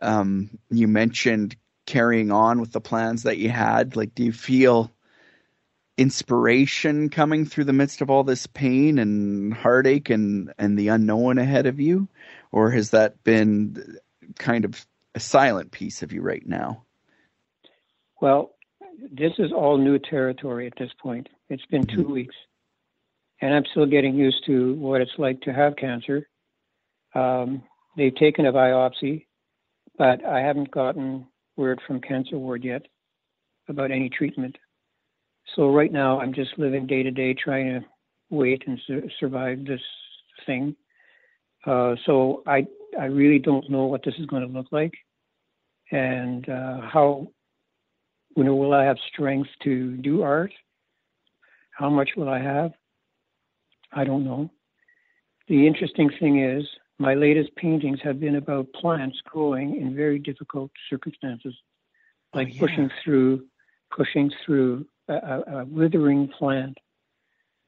Um, 0.00 0.50
you 0.70 0.86
mentioned 0.86 1.56
carrying 1.86 2.30
on 2.30 2.60
with 2.60 2.72
the 2.72 2.80
plans 2.80 3.24
that 3.24 3.38
you 3.38 3.50
had. 3.50 3.96
Like, 3.96 4.14
do 4.14 4.24
you 4.24 4.32
feel 4.32 4.90
inspiration 5.98 7.08
coming 7.08 7.46
through 7.46 7.64
the 7.64 7.72
midst 7.72 8.00
of 8.02 8.10
all 8.10 8.24
this 8.24 8.46
pain 8.46 8.98
and 8.98 9.54
heartache 9.54 10.10
and 10.10 10.52
and 10.58 10.78
the 10.78 10.88
unknown 10.88 11.38
ahead 11.38 11.66
of 11.66 11.80
you? 11.80 12.08
Or 12.52 12.70
has 12.70 12.90
that 12.90 13.22
been 13.24 13.98
kind 14.38 14.64
of 14.64 14.86
a 15.14 15.20
silent 15.20 15.70
piece 15.72 16.02
of 16.02 16.12
you 16.12 16.22
right 16.22 16.46
now? 16.46 16.84
Well 18.20 18.52
this 19.12 19.32
is 19.38 19.52
all 19.52 19.76
new 19.76 19.98
territory 19.98 20.66
at 20.66 20.72
this 20.78 20.90
point. 21.02 21.28
It's 21.50 21.66
been 21.66 21.86
2 21.86 21.96
mm-hmm. 21.98 22.12
weeks. 22.12 22.34
And 23.40 23.54
i'm 23.54 23.64
still 23.70 23.86
getting 23.86 24.14
used 24.14 24.44
to 24.46 24.74
what 24.74 25.00
it's 25.00 25.18
like 25.18 25.40
to 25.42 25.52
have 25.52 25.76
cancer. 25.76 26.26
Um, 27.14 27.62
they've 27.96 28.14
taken 28.14 28.46
a 28.46 28.52
biopsy 28.52 29.26
but 29.98 30.24
i 30.24 30.40
haven't 30.40 30.70
gotten 30.70 31.26
word 31.56 31.80
from 31.86 32.00
cancer 32.00 32.38
ward 32.38 32.64
yet 32.64 32.82
about 33.68 33.90
any 33.90 34.08
treatment 34.08 34.56
so 35.54 35.70
right 35.70 35.92
now, 35.92 36.20
I'm 36.20 36.34
just 36.34 36.58
living 36.58 36.86
day 36.86 37.02
to 37.02 37.10
day, 37.10 37.34
trying 37.34 37.80
to 37.80 37.86
wait 38.30 38.64
and 38.66 38.80
su- 38.86 39.08
survive 39.20 39.64
this 39.64 39.80
thing. 40.44 40.74
Uh, 41.64 41.94
so 42.04 42.42
I 42.46 42.66
I 42.98 43.06
really 43.06 43.38
don't 43.38 43.68
know 43.70 43.86
what 43.86 44.04
this 44.04 44.14
is 44.18 44.26
going 44.26 44.42
to 44.42 44.52
look 44.52 44.66
like, 44.70 44.94
and 45.90 46.48
uh, 46.48 46.80
how 46.80 47.28
you 48.36 48.44
know 48.44 48.54
will 48.54 48.74
I 48.74 48.84
have 48.84 48.98
strength 49.12 49.50
to 49.64 49.96
do 49.96 50.22
art? 50.22 50.52
How 51.70 51.90
much 51.90 52.10
will 52.16 52.28
I 52.28 52.40
have? 52.40 52.72
I 53.92 54.04
don't 54.04 54.24
know. 54.24 54.50
The 55.48 55.66
interesting 55.66 56.10
thing 56.18 56.42
is, 56.42 56.64
my 56.98 57.14
latest 57.14 57.54
paintings 57.56 58.00
have 58.02 58.18
been 58.18 58.36
about 58.36 58.72
plants 58.72 59.18
growing 59.24 59.80
in 59.80 59.94
very 59.94 60.18
difficult 60.18 60.70
circumstances, 60.90 61.54
like 62.34 62.48
oh, 62.48 62.50
yeah. 62.52 62.60
pushing 62.60 62.90
through, 63.04 63.44
pushing 63.94 64.30
through 64.44 64.86
a, 65.08 65.42
a 65.60 65.64
withering 65.64 66.28
plant 66.28 66.78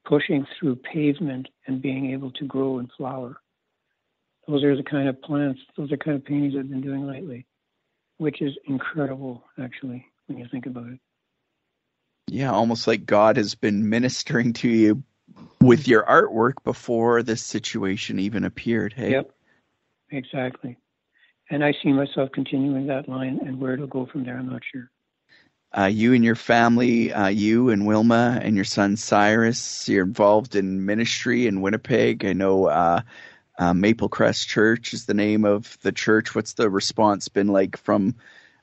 pushing 0.05 0.47
through 0.59 0.77
pavement 0.77 1.49
and 1.67 1.83
being 1.83 2.13
able 2.13 2.31
to 2.33 2.45
grow 2.47 2.79
and 2.79 2.91
flower. 2.97 3.37
those 4.47 4.65
are 4.65 4.77
the 4.77 4.83
kind 4.83 5.09
of 5.09 5.21
plants, 5.21 5.61
those 5.77 5.93
are 5.93 5.97
the 5.97 6.03
kind 6.03 6.17
of 6.17 6.25
paintings 6.25 6.55
I've 6.59 6.71
been 6.71 6.81
doing 6.81 7.07
lately, 7.07 7.47
which 8.17 8.41
is 8.41 8.53
incredible, 8.65 9.45
actually, 9.63 10.07
when 10.27 10.39
you 10.39 10.47
think 10.51 10.67
about 10.67 10.89
it. 10.89 10.99
Yeah, 12.29 12.53
almost 12.53 12.87
like 12.87 13.07
God 13.07 13.37
has 13.37 13.55
been 13.55 13.89
ministering 13.89 14.55
to 14.55 14.69
you 14.69 15.03
with 15.61 15.89
your 15.89 16.05
artwork 16.05 16.63
before 16.65 17.23
this 17.23 17.43
situation 17.43 18.19
even 18.19 18.45
appeared. 18.45 18.93
Hey. 18.95 19.13
Yep, 19.13 19.31
exactly. 20.11 20.77
And 21.51 21.65
I 21.65 21.75
see 21.83 21.93
myself 21.93 22.31
continuing 22.33 22.87
that 22.87 23.09
line, 23.09 23.41
and 23.45 23.61
where 23.61 23.75
it'll 23.75 23.87
go 23.87 24.07
from 24.07 24.25
there, 24.25 24.39
I'm 24.39 24.51
not 24.51 24.63
sure. 24.71 24.91
Uh, 25.79 25.87
you 25.87 26.13
and 26.13 26.25
your 26.25 26.35
family, 26.35 27.13
uh, 27.13 27.29
you 27.29 27.71
and 27.71 27.87
Wilma 27.87 28.41
and 28.43 28.57
your 28.57 28.65
son 28.65 28.97
Syras, 28.97 29.89
you're 29.89 30.05
involved 30.05 30.57
in 30.57 30.85
ministry 30.85 31.47
in 31.47 31.61
Winnipeg. 31.61 32.25
I 32.25 32.33
know 32.33 32.67
uh, 32.67 33.03
uh, 33.59 33.75
Maple 33.75 34.09
Crest 34.09 34.49
Church 34.49 34.93
is 34.93 35.07
the 35.07 35.15
name 35.15 35.45
of 35.45 35.79
the 35.83 35.93
church. 35.93 36.35
What's 36.35 36.55
the 36.55 36.69
response 36.69 37.29
been 37.29 37.47
like 37.47 37.77
from 37.77 38.17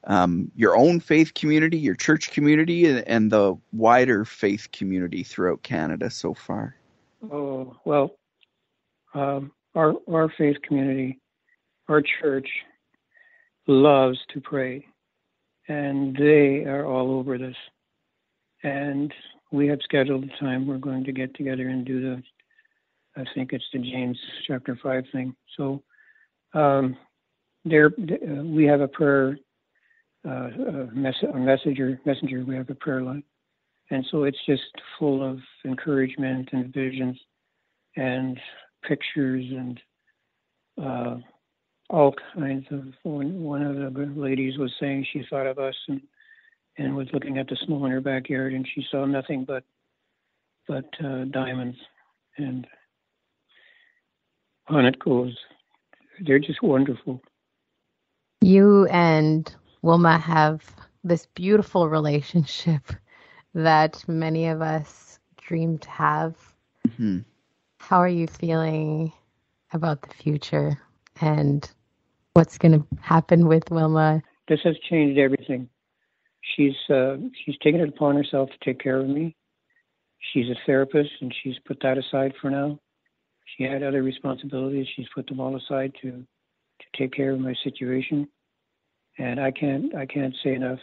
um, 0.04 0.52
your 0.58 0.76
own 0.76 1.00
faith 1.00 1.34
community, 1.34 1.78
your 1.78 1.96
church 1.96 2.32
community, 2.32 2.86
and, 2.86 3.08
and, 3.08 3.32
the 3.32 3.56
wider 3.72 4.26
faith 4.26 4.68
community 4.74 5.24
throughout 5.24 5.64
Canada 5.64 6.10
so 6.10 6.34
far? 6.34 6.76
Oh 7.32 7.78
well, 7.86 8.18
um, 9.14 9.52
our 9.74 9.94
our 10.12 10.30
faith 10.38 10.58
community, 10.62 11.22
our 11.88 12.02
church, 12.02 12.50
loves 13.68 14.20
to 14.34 14.42
pray, 14.42 14.86
and 15.68 16.16
they 16.16 16.64
are 16.66 16.86
all 16.86 17.12
over 17.12 17.38
this. 17.38 17.56
And 18.64 19.14
we 19.52 19.68
have 19.68 19.80
scheduled 19.84 20.24
a 20.24 20.40
time 20.40 20.68
we're 20.68 20.78
going 20.78 21.04
to 21.06 21.12
get 21.12 21.36
together 21.36 21.70
and 21.70 21.86
do 21.86 22.02
the 22.02 22.24
I 23.18 23.24
think 23.34 23.54
it's 23.54 23.66
the 23.72 23.80
James 23.80 24.20
chapter 24.46 24.78
five 24.84 25.06
thing. 25.14 25.36
So 25.56 25.82
um, 26.54 26.98
there, 27.64 27.88
uh, 27.88 28.44
we 28.44 28.66
have 28.66 28.82
a 28.82 28.88
prayer 28.88 29.38
uh, 30.28 30.50
a 30.50 30.90
mess- 30.94 31.24
a 31.34 31.38
messenger 31.38 32.00
messenger. 32.06 32.44
We 32.46 32.56
have 32.56 32.70
a 32.70 32.76
prayer 32.76 33.04
line, 33.04 33.24
and 33.92 34.06
so 34.10 34.24
it's 34.24 34.44
just 34.46 34.64
full 34.98 35.24
of 35.24 35.40
encouragement 35.66 36.50
and 36.52 36.74
visions 36.74 37.18
and 37.96 38.40
pictures 38.88 39.46
and 39.50 39.80
uh, 40.82 41.16
all 41.90 42.14
kinds 42.34 42.66
of. 42.72 42.86
One, 43.04 43.44
one 43.44 43.62
of 43.62 43.76
the 43.76 44.14
ladies 44.16 44.58
was 44.58 44.74
saying 44.80 45.08
she 45.12 45.26
thought 45.30 45.48
of 45.48 45.60
us 45.60 45.76
and 45.88 46.02
and 46.78 46.96
was 46.96 47.08
looking 47.14 47.38
at 47.38 47.48
the 47.48 47.58
snow 47.66 47.86
in 47.86 47.92
her 47.92 48.02
backyard, 48.02 48.54
and 48.54 48.68
she 48.68 48.86
saw 48.90 49.06
nothing 49.06 49.46
but 49.46 49.64
but 50.68 50.86
uh, 51.04 51.26
diamonds 51.26 51.78
and 52.38 52.68
on 54.68 54.86
it 54.86 55.00
goes. 55.00 55.36
They're 56.22 56.40
just 56.40 56.64
wonderful. 56.64 57.22
You 58.42 58.86
and 58.88 59.54
Wilma 59.82 60.18
have 60.18 60.64
this 61.04 61.28
beautiful 61.36 61.90
relationship 61.90 62.82
that 63.54 64.04
many 64.08 64.48
of 64.48 64.62
us 64.62 65.20
dream 65.38 65.78
to 65.80 65.90
have. 65.90 66.36
Mm-hmm. 66.88 67.20
How 67.80 67.98
are 67.98 68.10
you 68.10 68.28
feeling 68.28 69.14
about 69.72 70.02
the 70.02 70.14
future 70.14 70.80
and 71.22 71.70
what's 72.36 72.58
going 72.58 72.74
to 72.74 72.86
happen 73.02 73.48
with 73.48 73.64
Wilma? 73.72 74.22
This 74.48 74.60
has 74.66 74.76
changed 74.90 75.18
everything. 75.18 75.70
She's 76.56 76.76
uh, 76.90 77.16
she's 77.44 77.58
taken 77.64 77.82
it 77.82 77.90
upon 77.90 78.16
herself 78.16 78.50
to 78.50 78.58
take 78.64 78.80
care 78.80 79.00
of 79.00 79.08
me. 79.08 79.36
She's 80.32 80.50
a 80.50 80.56
therapist, 80.66 81.12
and 81.22 81.34
she's 81.42 81.56
put 81.66 81.80
that 81.82 81.98
aside 81.98 82.34
for 82.40 82.52
now. 82.52 82.78
She 83.56 83.64
had 83.64 83.82
other 83.82 84.04
responsibilities. 84.04 84.86
She's 84.96 85.08
put 85.16 85.28
them 85.28 85.40
all 85.40 85.56
aside 85.56 85.94
to 86.02 86.12
to 86.12 86.86
take 86.98 87.14
care 87.14 87.32
of 87.32 87.40
my 87.40 87.56
situation, 87.64 88.28
and 89.18 89.40
I 89.40 89.52
can't 89.52 89.96
I 89.96 90.06
can't 90.06 90.36
say 90.44 90.54
enough. 90.54 90.80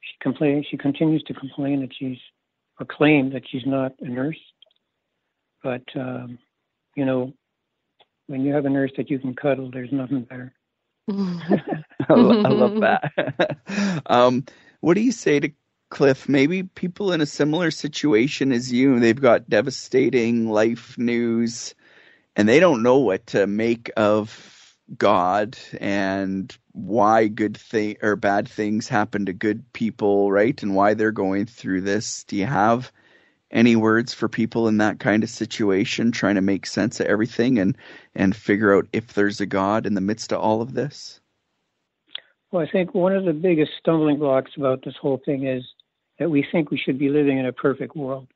She 0.00 0.14
complains. 0.22 0.66
She 0.70 0.78
continues 0.78 1.22
to 1.24 1.34
complain 1.34 1.80
that 1.80 1.90
she's 1.98 2.18
or 2.80 2.86
claim 2.86 3.32
that 3.32 3.42
she's 3.50 3.66
not 3.66 3.92
a 4.00 4.08
nurse, 4.08 4.40
but 5.62 5.82
um, 5.96 6.38
you 6.96 7.04
know, 7.04 7.34
when 8.26 8.44
you 8.44 8.54
have 8.54 8.64
a 8.64 8.70
nurse 8.70 8.92
that 8.96 9.10
you 9.10 9.18
can 9.18 9.34
cuddle, 9.34 9.70
there's 9.70 9.92
nothing 9.92 10.22
better. 10.22 10.52
I, 11.08 12.14
love 12.14 12.80
that. 12.80 14.02
um, 14.06 14.44
what 14.80 14.94
do 14.94 15.00
you 15.00 15.12
say 15.12 15.40
to 15.40 15.50
Cliff, 15.90 16.28
maybe 16.28 16.64
people 16.64 17.12
in 17.12 17.20
a 17.20 17.26
similar 17.26 17.70
situation 17.70 18.52
as 18.52 18.72
you, 18.72 18.98
they've 18.98 19.20
got 19.20 19.48
devastating 19.48 20.50
life 20.50 20.98
news 20.98 21.74
and 22.34 22.48
they 22.48 22.58
don't 22.58 22.82
know 22.82 22.98
what 22.98 23.26
to 23.28 23.46
make 23.46 23.90
of 23.96 24.76
God 24.98 25.56
and 25.80 26.56
why 26.72 27.28
good 27.28 27.56
thing 27.56 27.96
or 28.02 28.16
bad 28.16 28.48
things 28.48 28.88
happen 28.88 29.26
to 29.26 29.32
good 29.32 29.72
people, 29.72 30.32
right? 30.32 30.60
And 30.62 30.74
why 30.74 30.94
they're 30.94 31.12
going 31.12 31.46
through 31.46 31.82
this. 31.82 32.24
Do 32.24 32.36
you 32.36 32.46
have 32.46 32.90
any 33.54 33.76
words 33.76 34.12
for 34.12 34.28
people 34.28 34.68
in 34.68 34.78
that 34.78 34.98
kind 34.98 35.22
of 35.22 35.30
situation 35.30 36.12
trying 36.12 36.34
to 36.34 36.40
make 36.40 36.66
sense 36.66 37.00
of 37.00 37.06
everything 37.06 37.58
and 37.58 37.76
and 38.14 38.36
figure 38.36 38.74
out 38.74 38.86
if 38.92 39.14
there's 39.14 39.40
a 39.40 39.46
God 39.46 39.86
in 39.86 39.94
the 39.94 40.00
midst 40.00 40.32
of 40.32 40.40
all 40.40 40.60
of 40.60 40.74
this? 40.74 41.20
Well, 42.50 42.62
I 42.62 42.70
think 42.70 42.94
one 42.94 43.16
of 43.16 43.24
the 43.24 43.32
biggest 43.32 43.72
stumbling 43.78 44.18
blocks 44.18 44.52
about 44.56 44.84
this 44.84 44.94
whole 45.00 45.20
thing 45.24 45.46
is 45.46 45.64
that 46.18 46.30
we 46.30 46.46
think 46.52 46.70
we 46.70 46.78
should 46.78 46.98
be 46.98 47.08
living 47.08 47.38
in 47.38 47.46
a 47.46 47.52
perfect 47.52 47.96
world. 47.96 48.28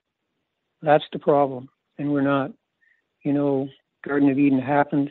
That's 0.82 1.04
the 1.12 1.18
problem, 1.18 1.68
and 1.98 2.12
we're 2.12 2.22
not. 2.22 2.52
You 3.22 3.32
know, 3.32 3.68
Garden 4.06 4.30
of 4.30 4.38
Eden 4.38 4.60
happened. 4.60 5.10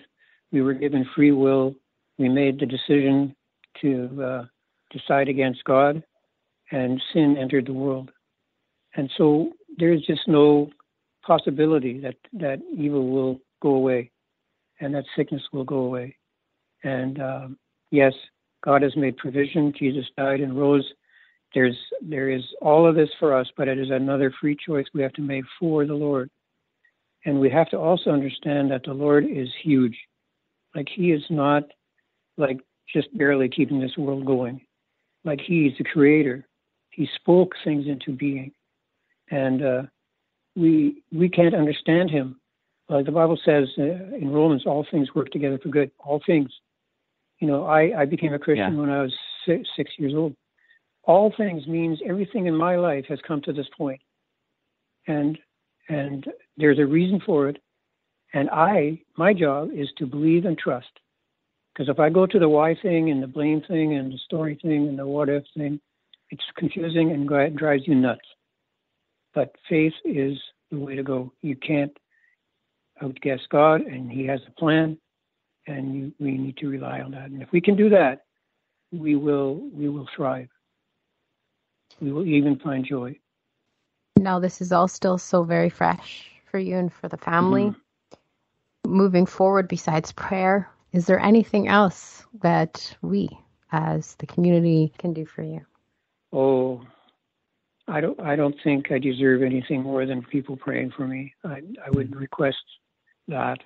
We 0.51 0.61
were 0.61 0.73
given 0.73 1.05
free 1.15 1.31
will. 1.31 1.75
We 2.17 2.29
made 2.29 2.59
the 2.59 2.65
decision 2.65 3.35
to 3.81 4.23
uh, 4.23 4.45
decide 4.91 5.27
against 5.27 5.63
God, 5.65 6.03
and 6.71 7.01
sin 7.13 7.37
entered 7.37 7.67
the 7.67 7.73
world. 7.73 8.11
And 8.95 9.09
so 9.17 9.51
there's 9.77 10.01
just 10.05 10.27
no 10.27 10.69
possibility 11.25 11.99
that 11.99 12.15
that 12.33 12.59
evil 12.75 13.09
will 13.09 13.39
go 13.61 13.75
away, 13.75 14.11
and 14.79 14.93
that 14.95 15.05
sickness 15.15 15.43
will 15.51 15.65
go 15.65 15.79
away. 15.79 16.15
And 16.83 17.21
um, 17.21 17.57
yes, 17.91 18.13
God 18.63 18.81
has 18.81 18.95
made 18.95 19.17
provision. 19.17 19.73
Jesus 19.77 20.05
died 20.17 20.41
and 20.41 20.57
rose 20.57 20.85
there's 21.53 21.77
there 22.01 22.29
is 22.29 22.43
all 22.61 22.87
of 22.87 22.95
this 22.95 23.09
for 23.19 23.33
us, 23.35 23.47
but 23.55 23.67
it 23.67 23.79
is 23.79 23.89
another 23.89 24.33
free 24.39 24.55
choice 24.55 24.85
we 24.93 25.01
have 25.01 25.13
to 25.13 25.21
make 25.21 25.45
for 25.59 25.85
the 25.85 25.93
Lord. 25.93 26.29
And 27.25 27.39
we 27.39 27.49
have 27.49 27.69
to 27.71 27.77
also 27.77 28.11
understand 28.11 28.71
that 28.71 28.83
the 28.83 28.93
Lord 28.93 29.25
is 29.25 29.49
huge. 29.63 29.97
Like 30.75 30.87
he 30.93 31.11
is 31.11 31.23
not 31.29 31.63
like 32.37 32.59
just 32.93 33.15
barely 33.17 33.49
keeping 33.49 33.79
this 33.79 33.97
world 33.97 34.25
going. 34.25 34.61
Like 35.23 35.39
he's 35.41 35.73
the 35.77 35.83
creator. 35.83 36.47
He 36.91 37.07
spoke 37.15 37.53
things 37.63 37.87
into 37.87 38.11
being. 38.11 38.51
And 39.29 39.63
uh, 39.63 39.81
we 40.55 41.03
we 41.11 41.29
can't 41.29 41.55
understand 41.55 42.09
him. 42.09 42.39
Like 42.89 43.05
the 43.05 43.11
Bible 43.11 43.37
says 43.43 43.67
uh, 43.77 43.83
in 44.15 44.29
Romans, 44.31 44.63
all 44.65 44.85
things 44.89 45.13
work 45.13 45.29
together 45.31 45.59
for 45.61 45.69
good. 45.69 45.91
All 45.99 46.21
things. 46.25 46.51
You 47.39 47.47
know, 47.47 47.65
I, 47.65 48.01
I 48.01 48.05
became 48.05 48.33
a 48.33 48.39
Christian 48.39 48.73
yeah. 48.73 48.79
when 48.79 48.89
I 48.89 49.01
was 49.03 49.13
six, 49.45 49.67
six 49.75 49.91
years 49.97 50.13
old 50.15 50.35
all 51.07 51.33
things 51.35 51.65
means 51.65 51.99
everything 52.05 52.45
in 52.45 52.55
my 52.55 52.75
life 52.75 53.05
has 53.07 53.19
come 53.25 53.41
to 53.41 53.53
this. 53.53 53.67
And 55.07 55.39
and 55.89 56.25
there's 56.57 56.79
a 56.79 56.85
reason 56.85 57.21
for 57.25 57.47
it. 57.47 57.57
And 58.33 58.49
I 58.49 58.99
my 59.17 59.33
job 59.33 59.69
is 59.73 59.87
to 59.97 60.05
believe 60.05 60.45
and 60.45 60.57
trust. 60.57 60.91
Because 61.73 61.89
if 61.89 61.99
I 61.99 62.09
go 62.09 62.25
to 62.25 62.39
the 62.39 62.49
why 62.49 62.75
thing 62.75 63.09
and 63.09 63.23
the 63.23 63.27
blame 63.27 63.61
thing 63.61 63.93
and 63.95 64.11
the 64.11 64.17
story 64.17 64.59
thing 64.61 64.89
and 64.89 64.99
the 64.99 65.07
what 65.07 65.29
if 65.29 65.43
thing, 65.55 65.79
it's 66.29 66.43
confusing 66.57 67.11
and 67.11 67.55
drives 67.55 67.83
you 67.87 67.95
nuts. 67.95 68.26
But 69.37 69.55
faith 69.69 69.93
is 70.03 70.35
the 70.71 70.79
way 70.79 70.95
to 70.95 71.03
go. 71.03 71.31
You 71.43 71.55
can't 71.55 71.95
outguess 73.03 73.41
God, 73.51 73.81
and 73.81 74.11
He 74.11 74.25
has 74.25 74.39
a 74.47 74.51
plan, 74.59 74.97
and 75.67 75.95
you, 75.95 76.11
we 76.19 76.31
need 76.37 76.57
to 76.57 76.67
rely 76.67 77.01
on 77.01 77.11
that. 77.11 77.29
And 77.29 77.43
if 77.43 77.51
we 77.51 77.61
can 77.61 77.75
do 77.75 77.87
that, 77.89 78.21
we 78.91 79.15
will 79.15 79.69
we 79.71 79.89
will 79.89 80.07
thrive 80.15 80.49
we 82.01 82.11
will 82.11 82.25
even 82.25 82.57
find 82.59 82.85
joy. 82.85 83.17
Now, 84.17 84.39
this 84.39 84.61
is 84.61 84.71
all 84.71 84.87
still 84.87 85.17
so 85.17 85.43
very 85.43 85.69
fresh 85.69 86.31
for 86.49 86.59
you 86.59 86.75
and 86.77 86.91
for 86.91 87.07
the 87.07 87.17
family. 87.17 87.65
Mm-hmm. 87.65 88.91
Moving 88.91 89.25
forward, 89.25 89.67
besides 89.67 90.11
prayer, 90.13 90.69
is 90.93 91.05
there 91.05 91.19
anything 91.19 91.67
else 91.67 92.25
that 92.41 92.95
we 93.01 93.29
as 93.71 94.15
the 94.15 94.25
community 94.25 94.93
can 94.97 95.13
do 95.13 95.25
for 95.25 95.43
you? 95.43 95.61
Oh, 96.31 96.81
I 97.87 98.01
don't. 98.01 98.19
I 98.19 98.35
don't 98.35 98.55
think 98.63 98.91
I 98.91 98.99
deserve 98.99 99.43
anything 99.43 99.83
more 99.83 100.05
than 100.05 100.21
people 100.21 100.57
praying 100.57 100.91
for 100.91 101.07
me. 101.07 101.33
I, 101.43 101.61
I 101.85 101.89
would 101.89 102.15
request 102.15 102.57
that, 103.27 103.59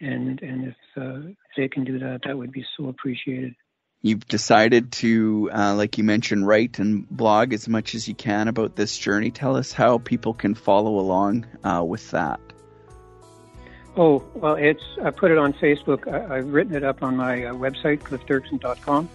and 0.00 0.40
and 0.42 0.68
if, 0.68 0.76
uh, 0.96 1.28
if 1.28 1.36
they 1.56 1.68
can 1.68 1.84
do 1.84 1.98
that, 2.00 2.22
that 2.24 2.36
would 2.36 2.52
be 2.52 2.64
so 2.76 2.88
appreciated 2.88 3.54
you've 4.06 4.26
decided 4.26 4.92
to, 4.92 5.50
uh, 5.52 5.74
like 5.74 5.98
you 5.98 6.04
mentioned, 6.04 6.46
write 6.46 6.78
and 6.78 7.08
blog 7.08 7.52
as 7.52 7.68
much 7.68 7.94
as 7.94 8.06
you 8.06 8.14
can 8.14 8.48
about 8.48 8.76
this 8.76 8.96
journey. 8.96 9.30
Tell 9.30 9.56
us 9.56 9.72
how 9.72 9.98
people 9.98 10.32
can 10.32 10.54
follow 10.54 10.98
along 10.98 11.46
uh, 11.64 11.82
with 11.84 12.10
that. 12.12 12.40
Oh, 13.96 14.22
well, 14.34 14.54
it's 14.54 14.84
I 15.02 15.10
put 15.10 15.30
it 15.30 15.38
on 15.38 15.54
Facebook. 15.54 16.06
I, 16.06 16.36
have 16.36 16.48
written 16.48 16.74
it 16.74 16.84
up 16.84 17.02
on 17.02 17.16
my 17.16 17.44
uh, 17.44 17.54
website, 17.54 18.00
cliffdirksen.com, 18.00 19.08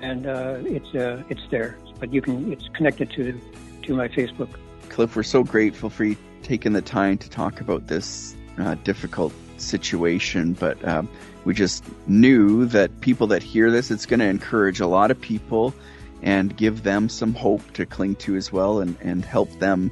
and 0.00 0.26
uh, 0.26 0.56
it's 0.64 0.94
uh, 0.94 1.22
it's 1.28 1.46
there. 1.50 1.78
But 1.98 2.12
you 2.12 2.22
can 2.22 2.52
it's 2.52 2.68
connected 2.74 3.10
to 3.12 3.40
to 3.82 3.94
my 3.94 4.08
Facebook. 4.08 4.50
Cliff, 4.88 5.16
we're 5.16 5.22
so 5.22 5.44
grateful 5.44 5.90
for 5.90 6.04
you 6.04 6.16
taking 6.42 6.72
the 6.72 6.82
time 6.82 7.18
to 7.18 7.28
talk 7.28 7.60
about 7.60 7.88
this 7.88 8.36
uh, 8.58 8.74
difficult 8.76 9.32
situation. 9.56 10.54
But 10.54 10.82
um, 10.86 11.08
we 11.44 11.54
just 11.54 11.84
knew 12.06 12.66
that 12.66 13.00
people 13.00 13.26
that 13.28 13.42
hear 13.42 13.70
this, 13.70 13.90
it's 13.90 14.06
going 14.06 14.20
to 14.20 14.26
encourage 14.26 14.80
a 14.80 14.86
lot 14.86 15.10
of 15.10 15.20
people 15.20 15.74
and 16.22 16.56
give 16.56 16.82
them 16.82 17.08
some 17.08 17.34
hope 17.34 17.72
to 17.74 17.86
cling 17.86 18.16
to 18.16 18.36
as 18.36 18.52
well, 18.52 18.80
and 18.80 18.96
and 19.00 19.24
help 19.24 19.50
them 19.58 19.90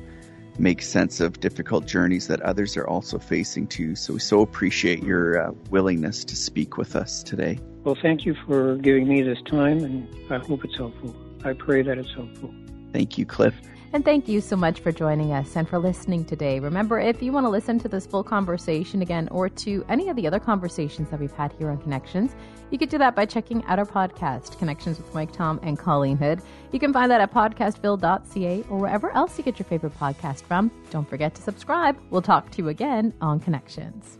make 0.59 0.83
sense 0.83 1.21
of 1.21 1.40
difficult 1.40 1.87
journeys 1.87 2.29
that 2.29 2.40
others 2.40 2.77
are 2.77 2.87
also 2.87 3.19
facing 3.19 3.66
too. 3.66 3.95
So 3.95 4.14
we 4.14 4.21
so 4.21 4.40
appreciate 4.40 5.03
your 5.03 5.49
uh, 5.49 5.53
willingness 5.71 6.25
to 6.25 6.37
speak 6.37 6.77
with 6.77 6.97
us 6.97 7.23
today. 7.23 7.59
Well, 7.85 7.97
thank 8.01 8.27
you 8.27 8.35
for 8.47 8.77
giving 8.77 9.07
me 9.07 9.23
this 9.23 9.38
time, 9.42 9.85
and 9.85 10.09
I 10.31 10.38
hope 10.38 10.64
it's 10.64 10.77
helpful. 10.77 11.14
I 11.44 11.53
pray 11.53 11.83
that 11.83 11.99
it's 11.99 12.12
helpful. 12.14 12.53
Thank 12.92 13.18
you, 13.18 13.27
Cliff. 13.27 13.55
And 13.92 14.05
thank 14.05 14.29
you 14.29 14.40
so 14.40 14.57
much 14.57 14.81
for 14.81 14.92
joining 14.92 15.33
us 15.33 15.57
and 15.57 15.68
for 15.68 15.79
listening 15.79 16.25
today. 16.25 16.59
Remember, 16.61 16.99
if 16.99 17.22
you 17.22 17.33
want 17.33 17.46
to 17.46 17.51
listen 17.51 17.79
to 17.79 17.88
this 17.88 18.07
full 18.07 18.25
conversation 18.25 19.01
again 19.01 19.29
or 19.31 19.49
to 19.49 19.85
any 19.88 20.09
of 20.09 20.16
the 20.16 20.27
other 20.27 20.40
conversations 20.40 21.09
that 21.11 21.20
we've 21.20 21.33
had 21.33 21.53
here 21.53 21.70
on 21.70 21.79
Connections, 21.79 22.35
you 22.70 22.79
can 22.79 22.88
do 22.88 22.99
that 22.99 23.14
by 23.14 23.25
checking 23.25 23.64
out 23.64 23.79
our 23.79 23.87
podcast, 23.87 24.59
Connections 24.59 24.99
with 24.99 25.14
Mike 25.14 25.33
Tom 25.33 25.61
and 25.62 25.79
Colleen 25.79 26.16
Hood. 26.16 26.42
You 26.72 26.81
can 26.81 26.92
find 26.92 27.11
that 27.11 27.20
at 27.20 27.33
podcastville.ca 27.33 28.64
or 28.68 28.79
wherever 28.79 29.12
else 29.12 29.38
you 29.38 29.44
get 29.44 29.59
your 29.59 29.66
favorite 29.66 29.96
podcast 29.99 30.42
from. 30.42 30.70
Don't 30.90 31.09
forget 31.09 31.35
to 31.37 31.42
subscribe. 31.42 31.96
We'll 32.11 32.22
talk 32.22 32.51
to 32.51 32.59
you 32.62 32.68
again 32.68 33.14
on 33.20 33.40
Connections. 33.40 34.18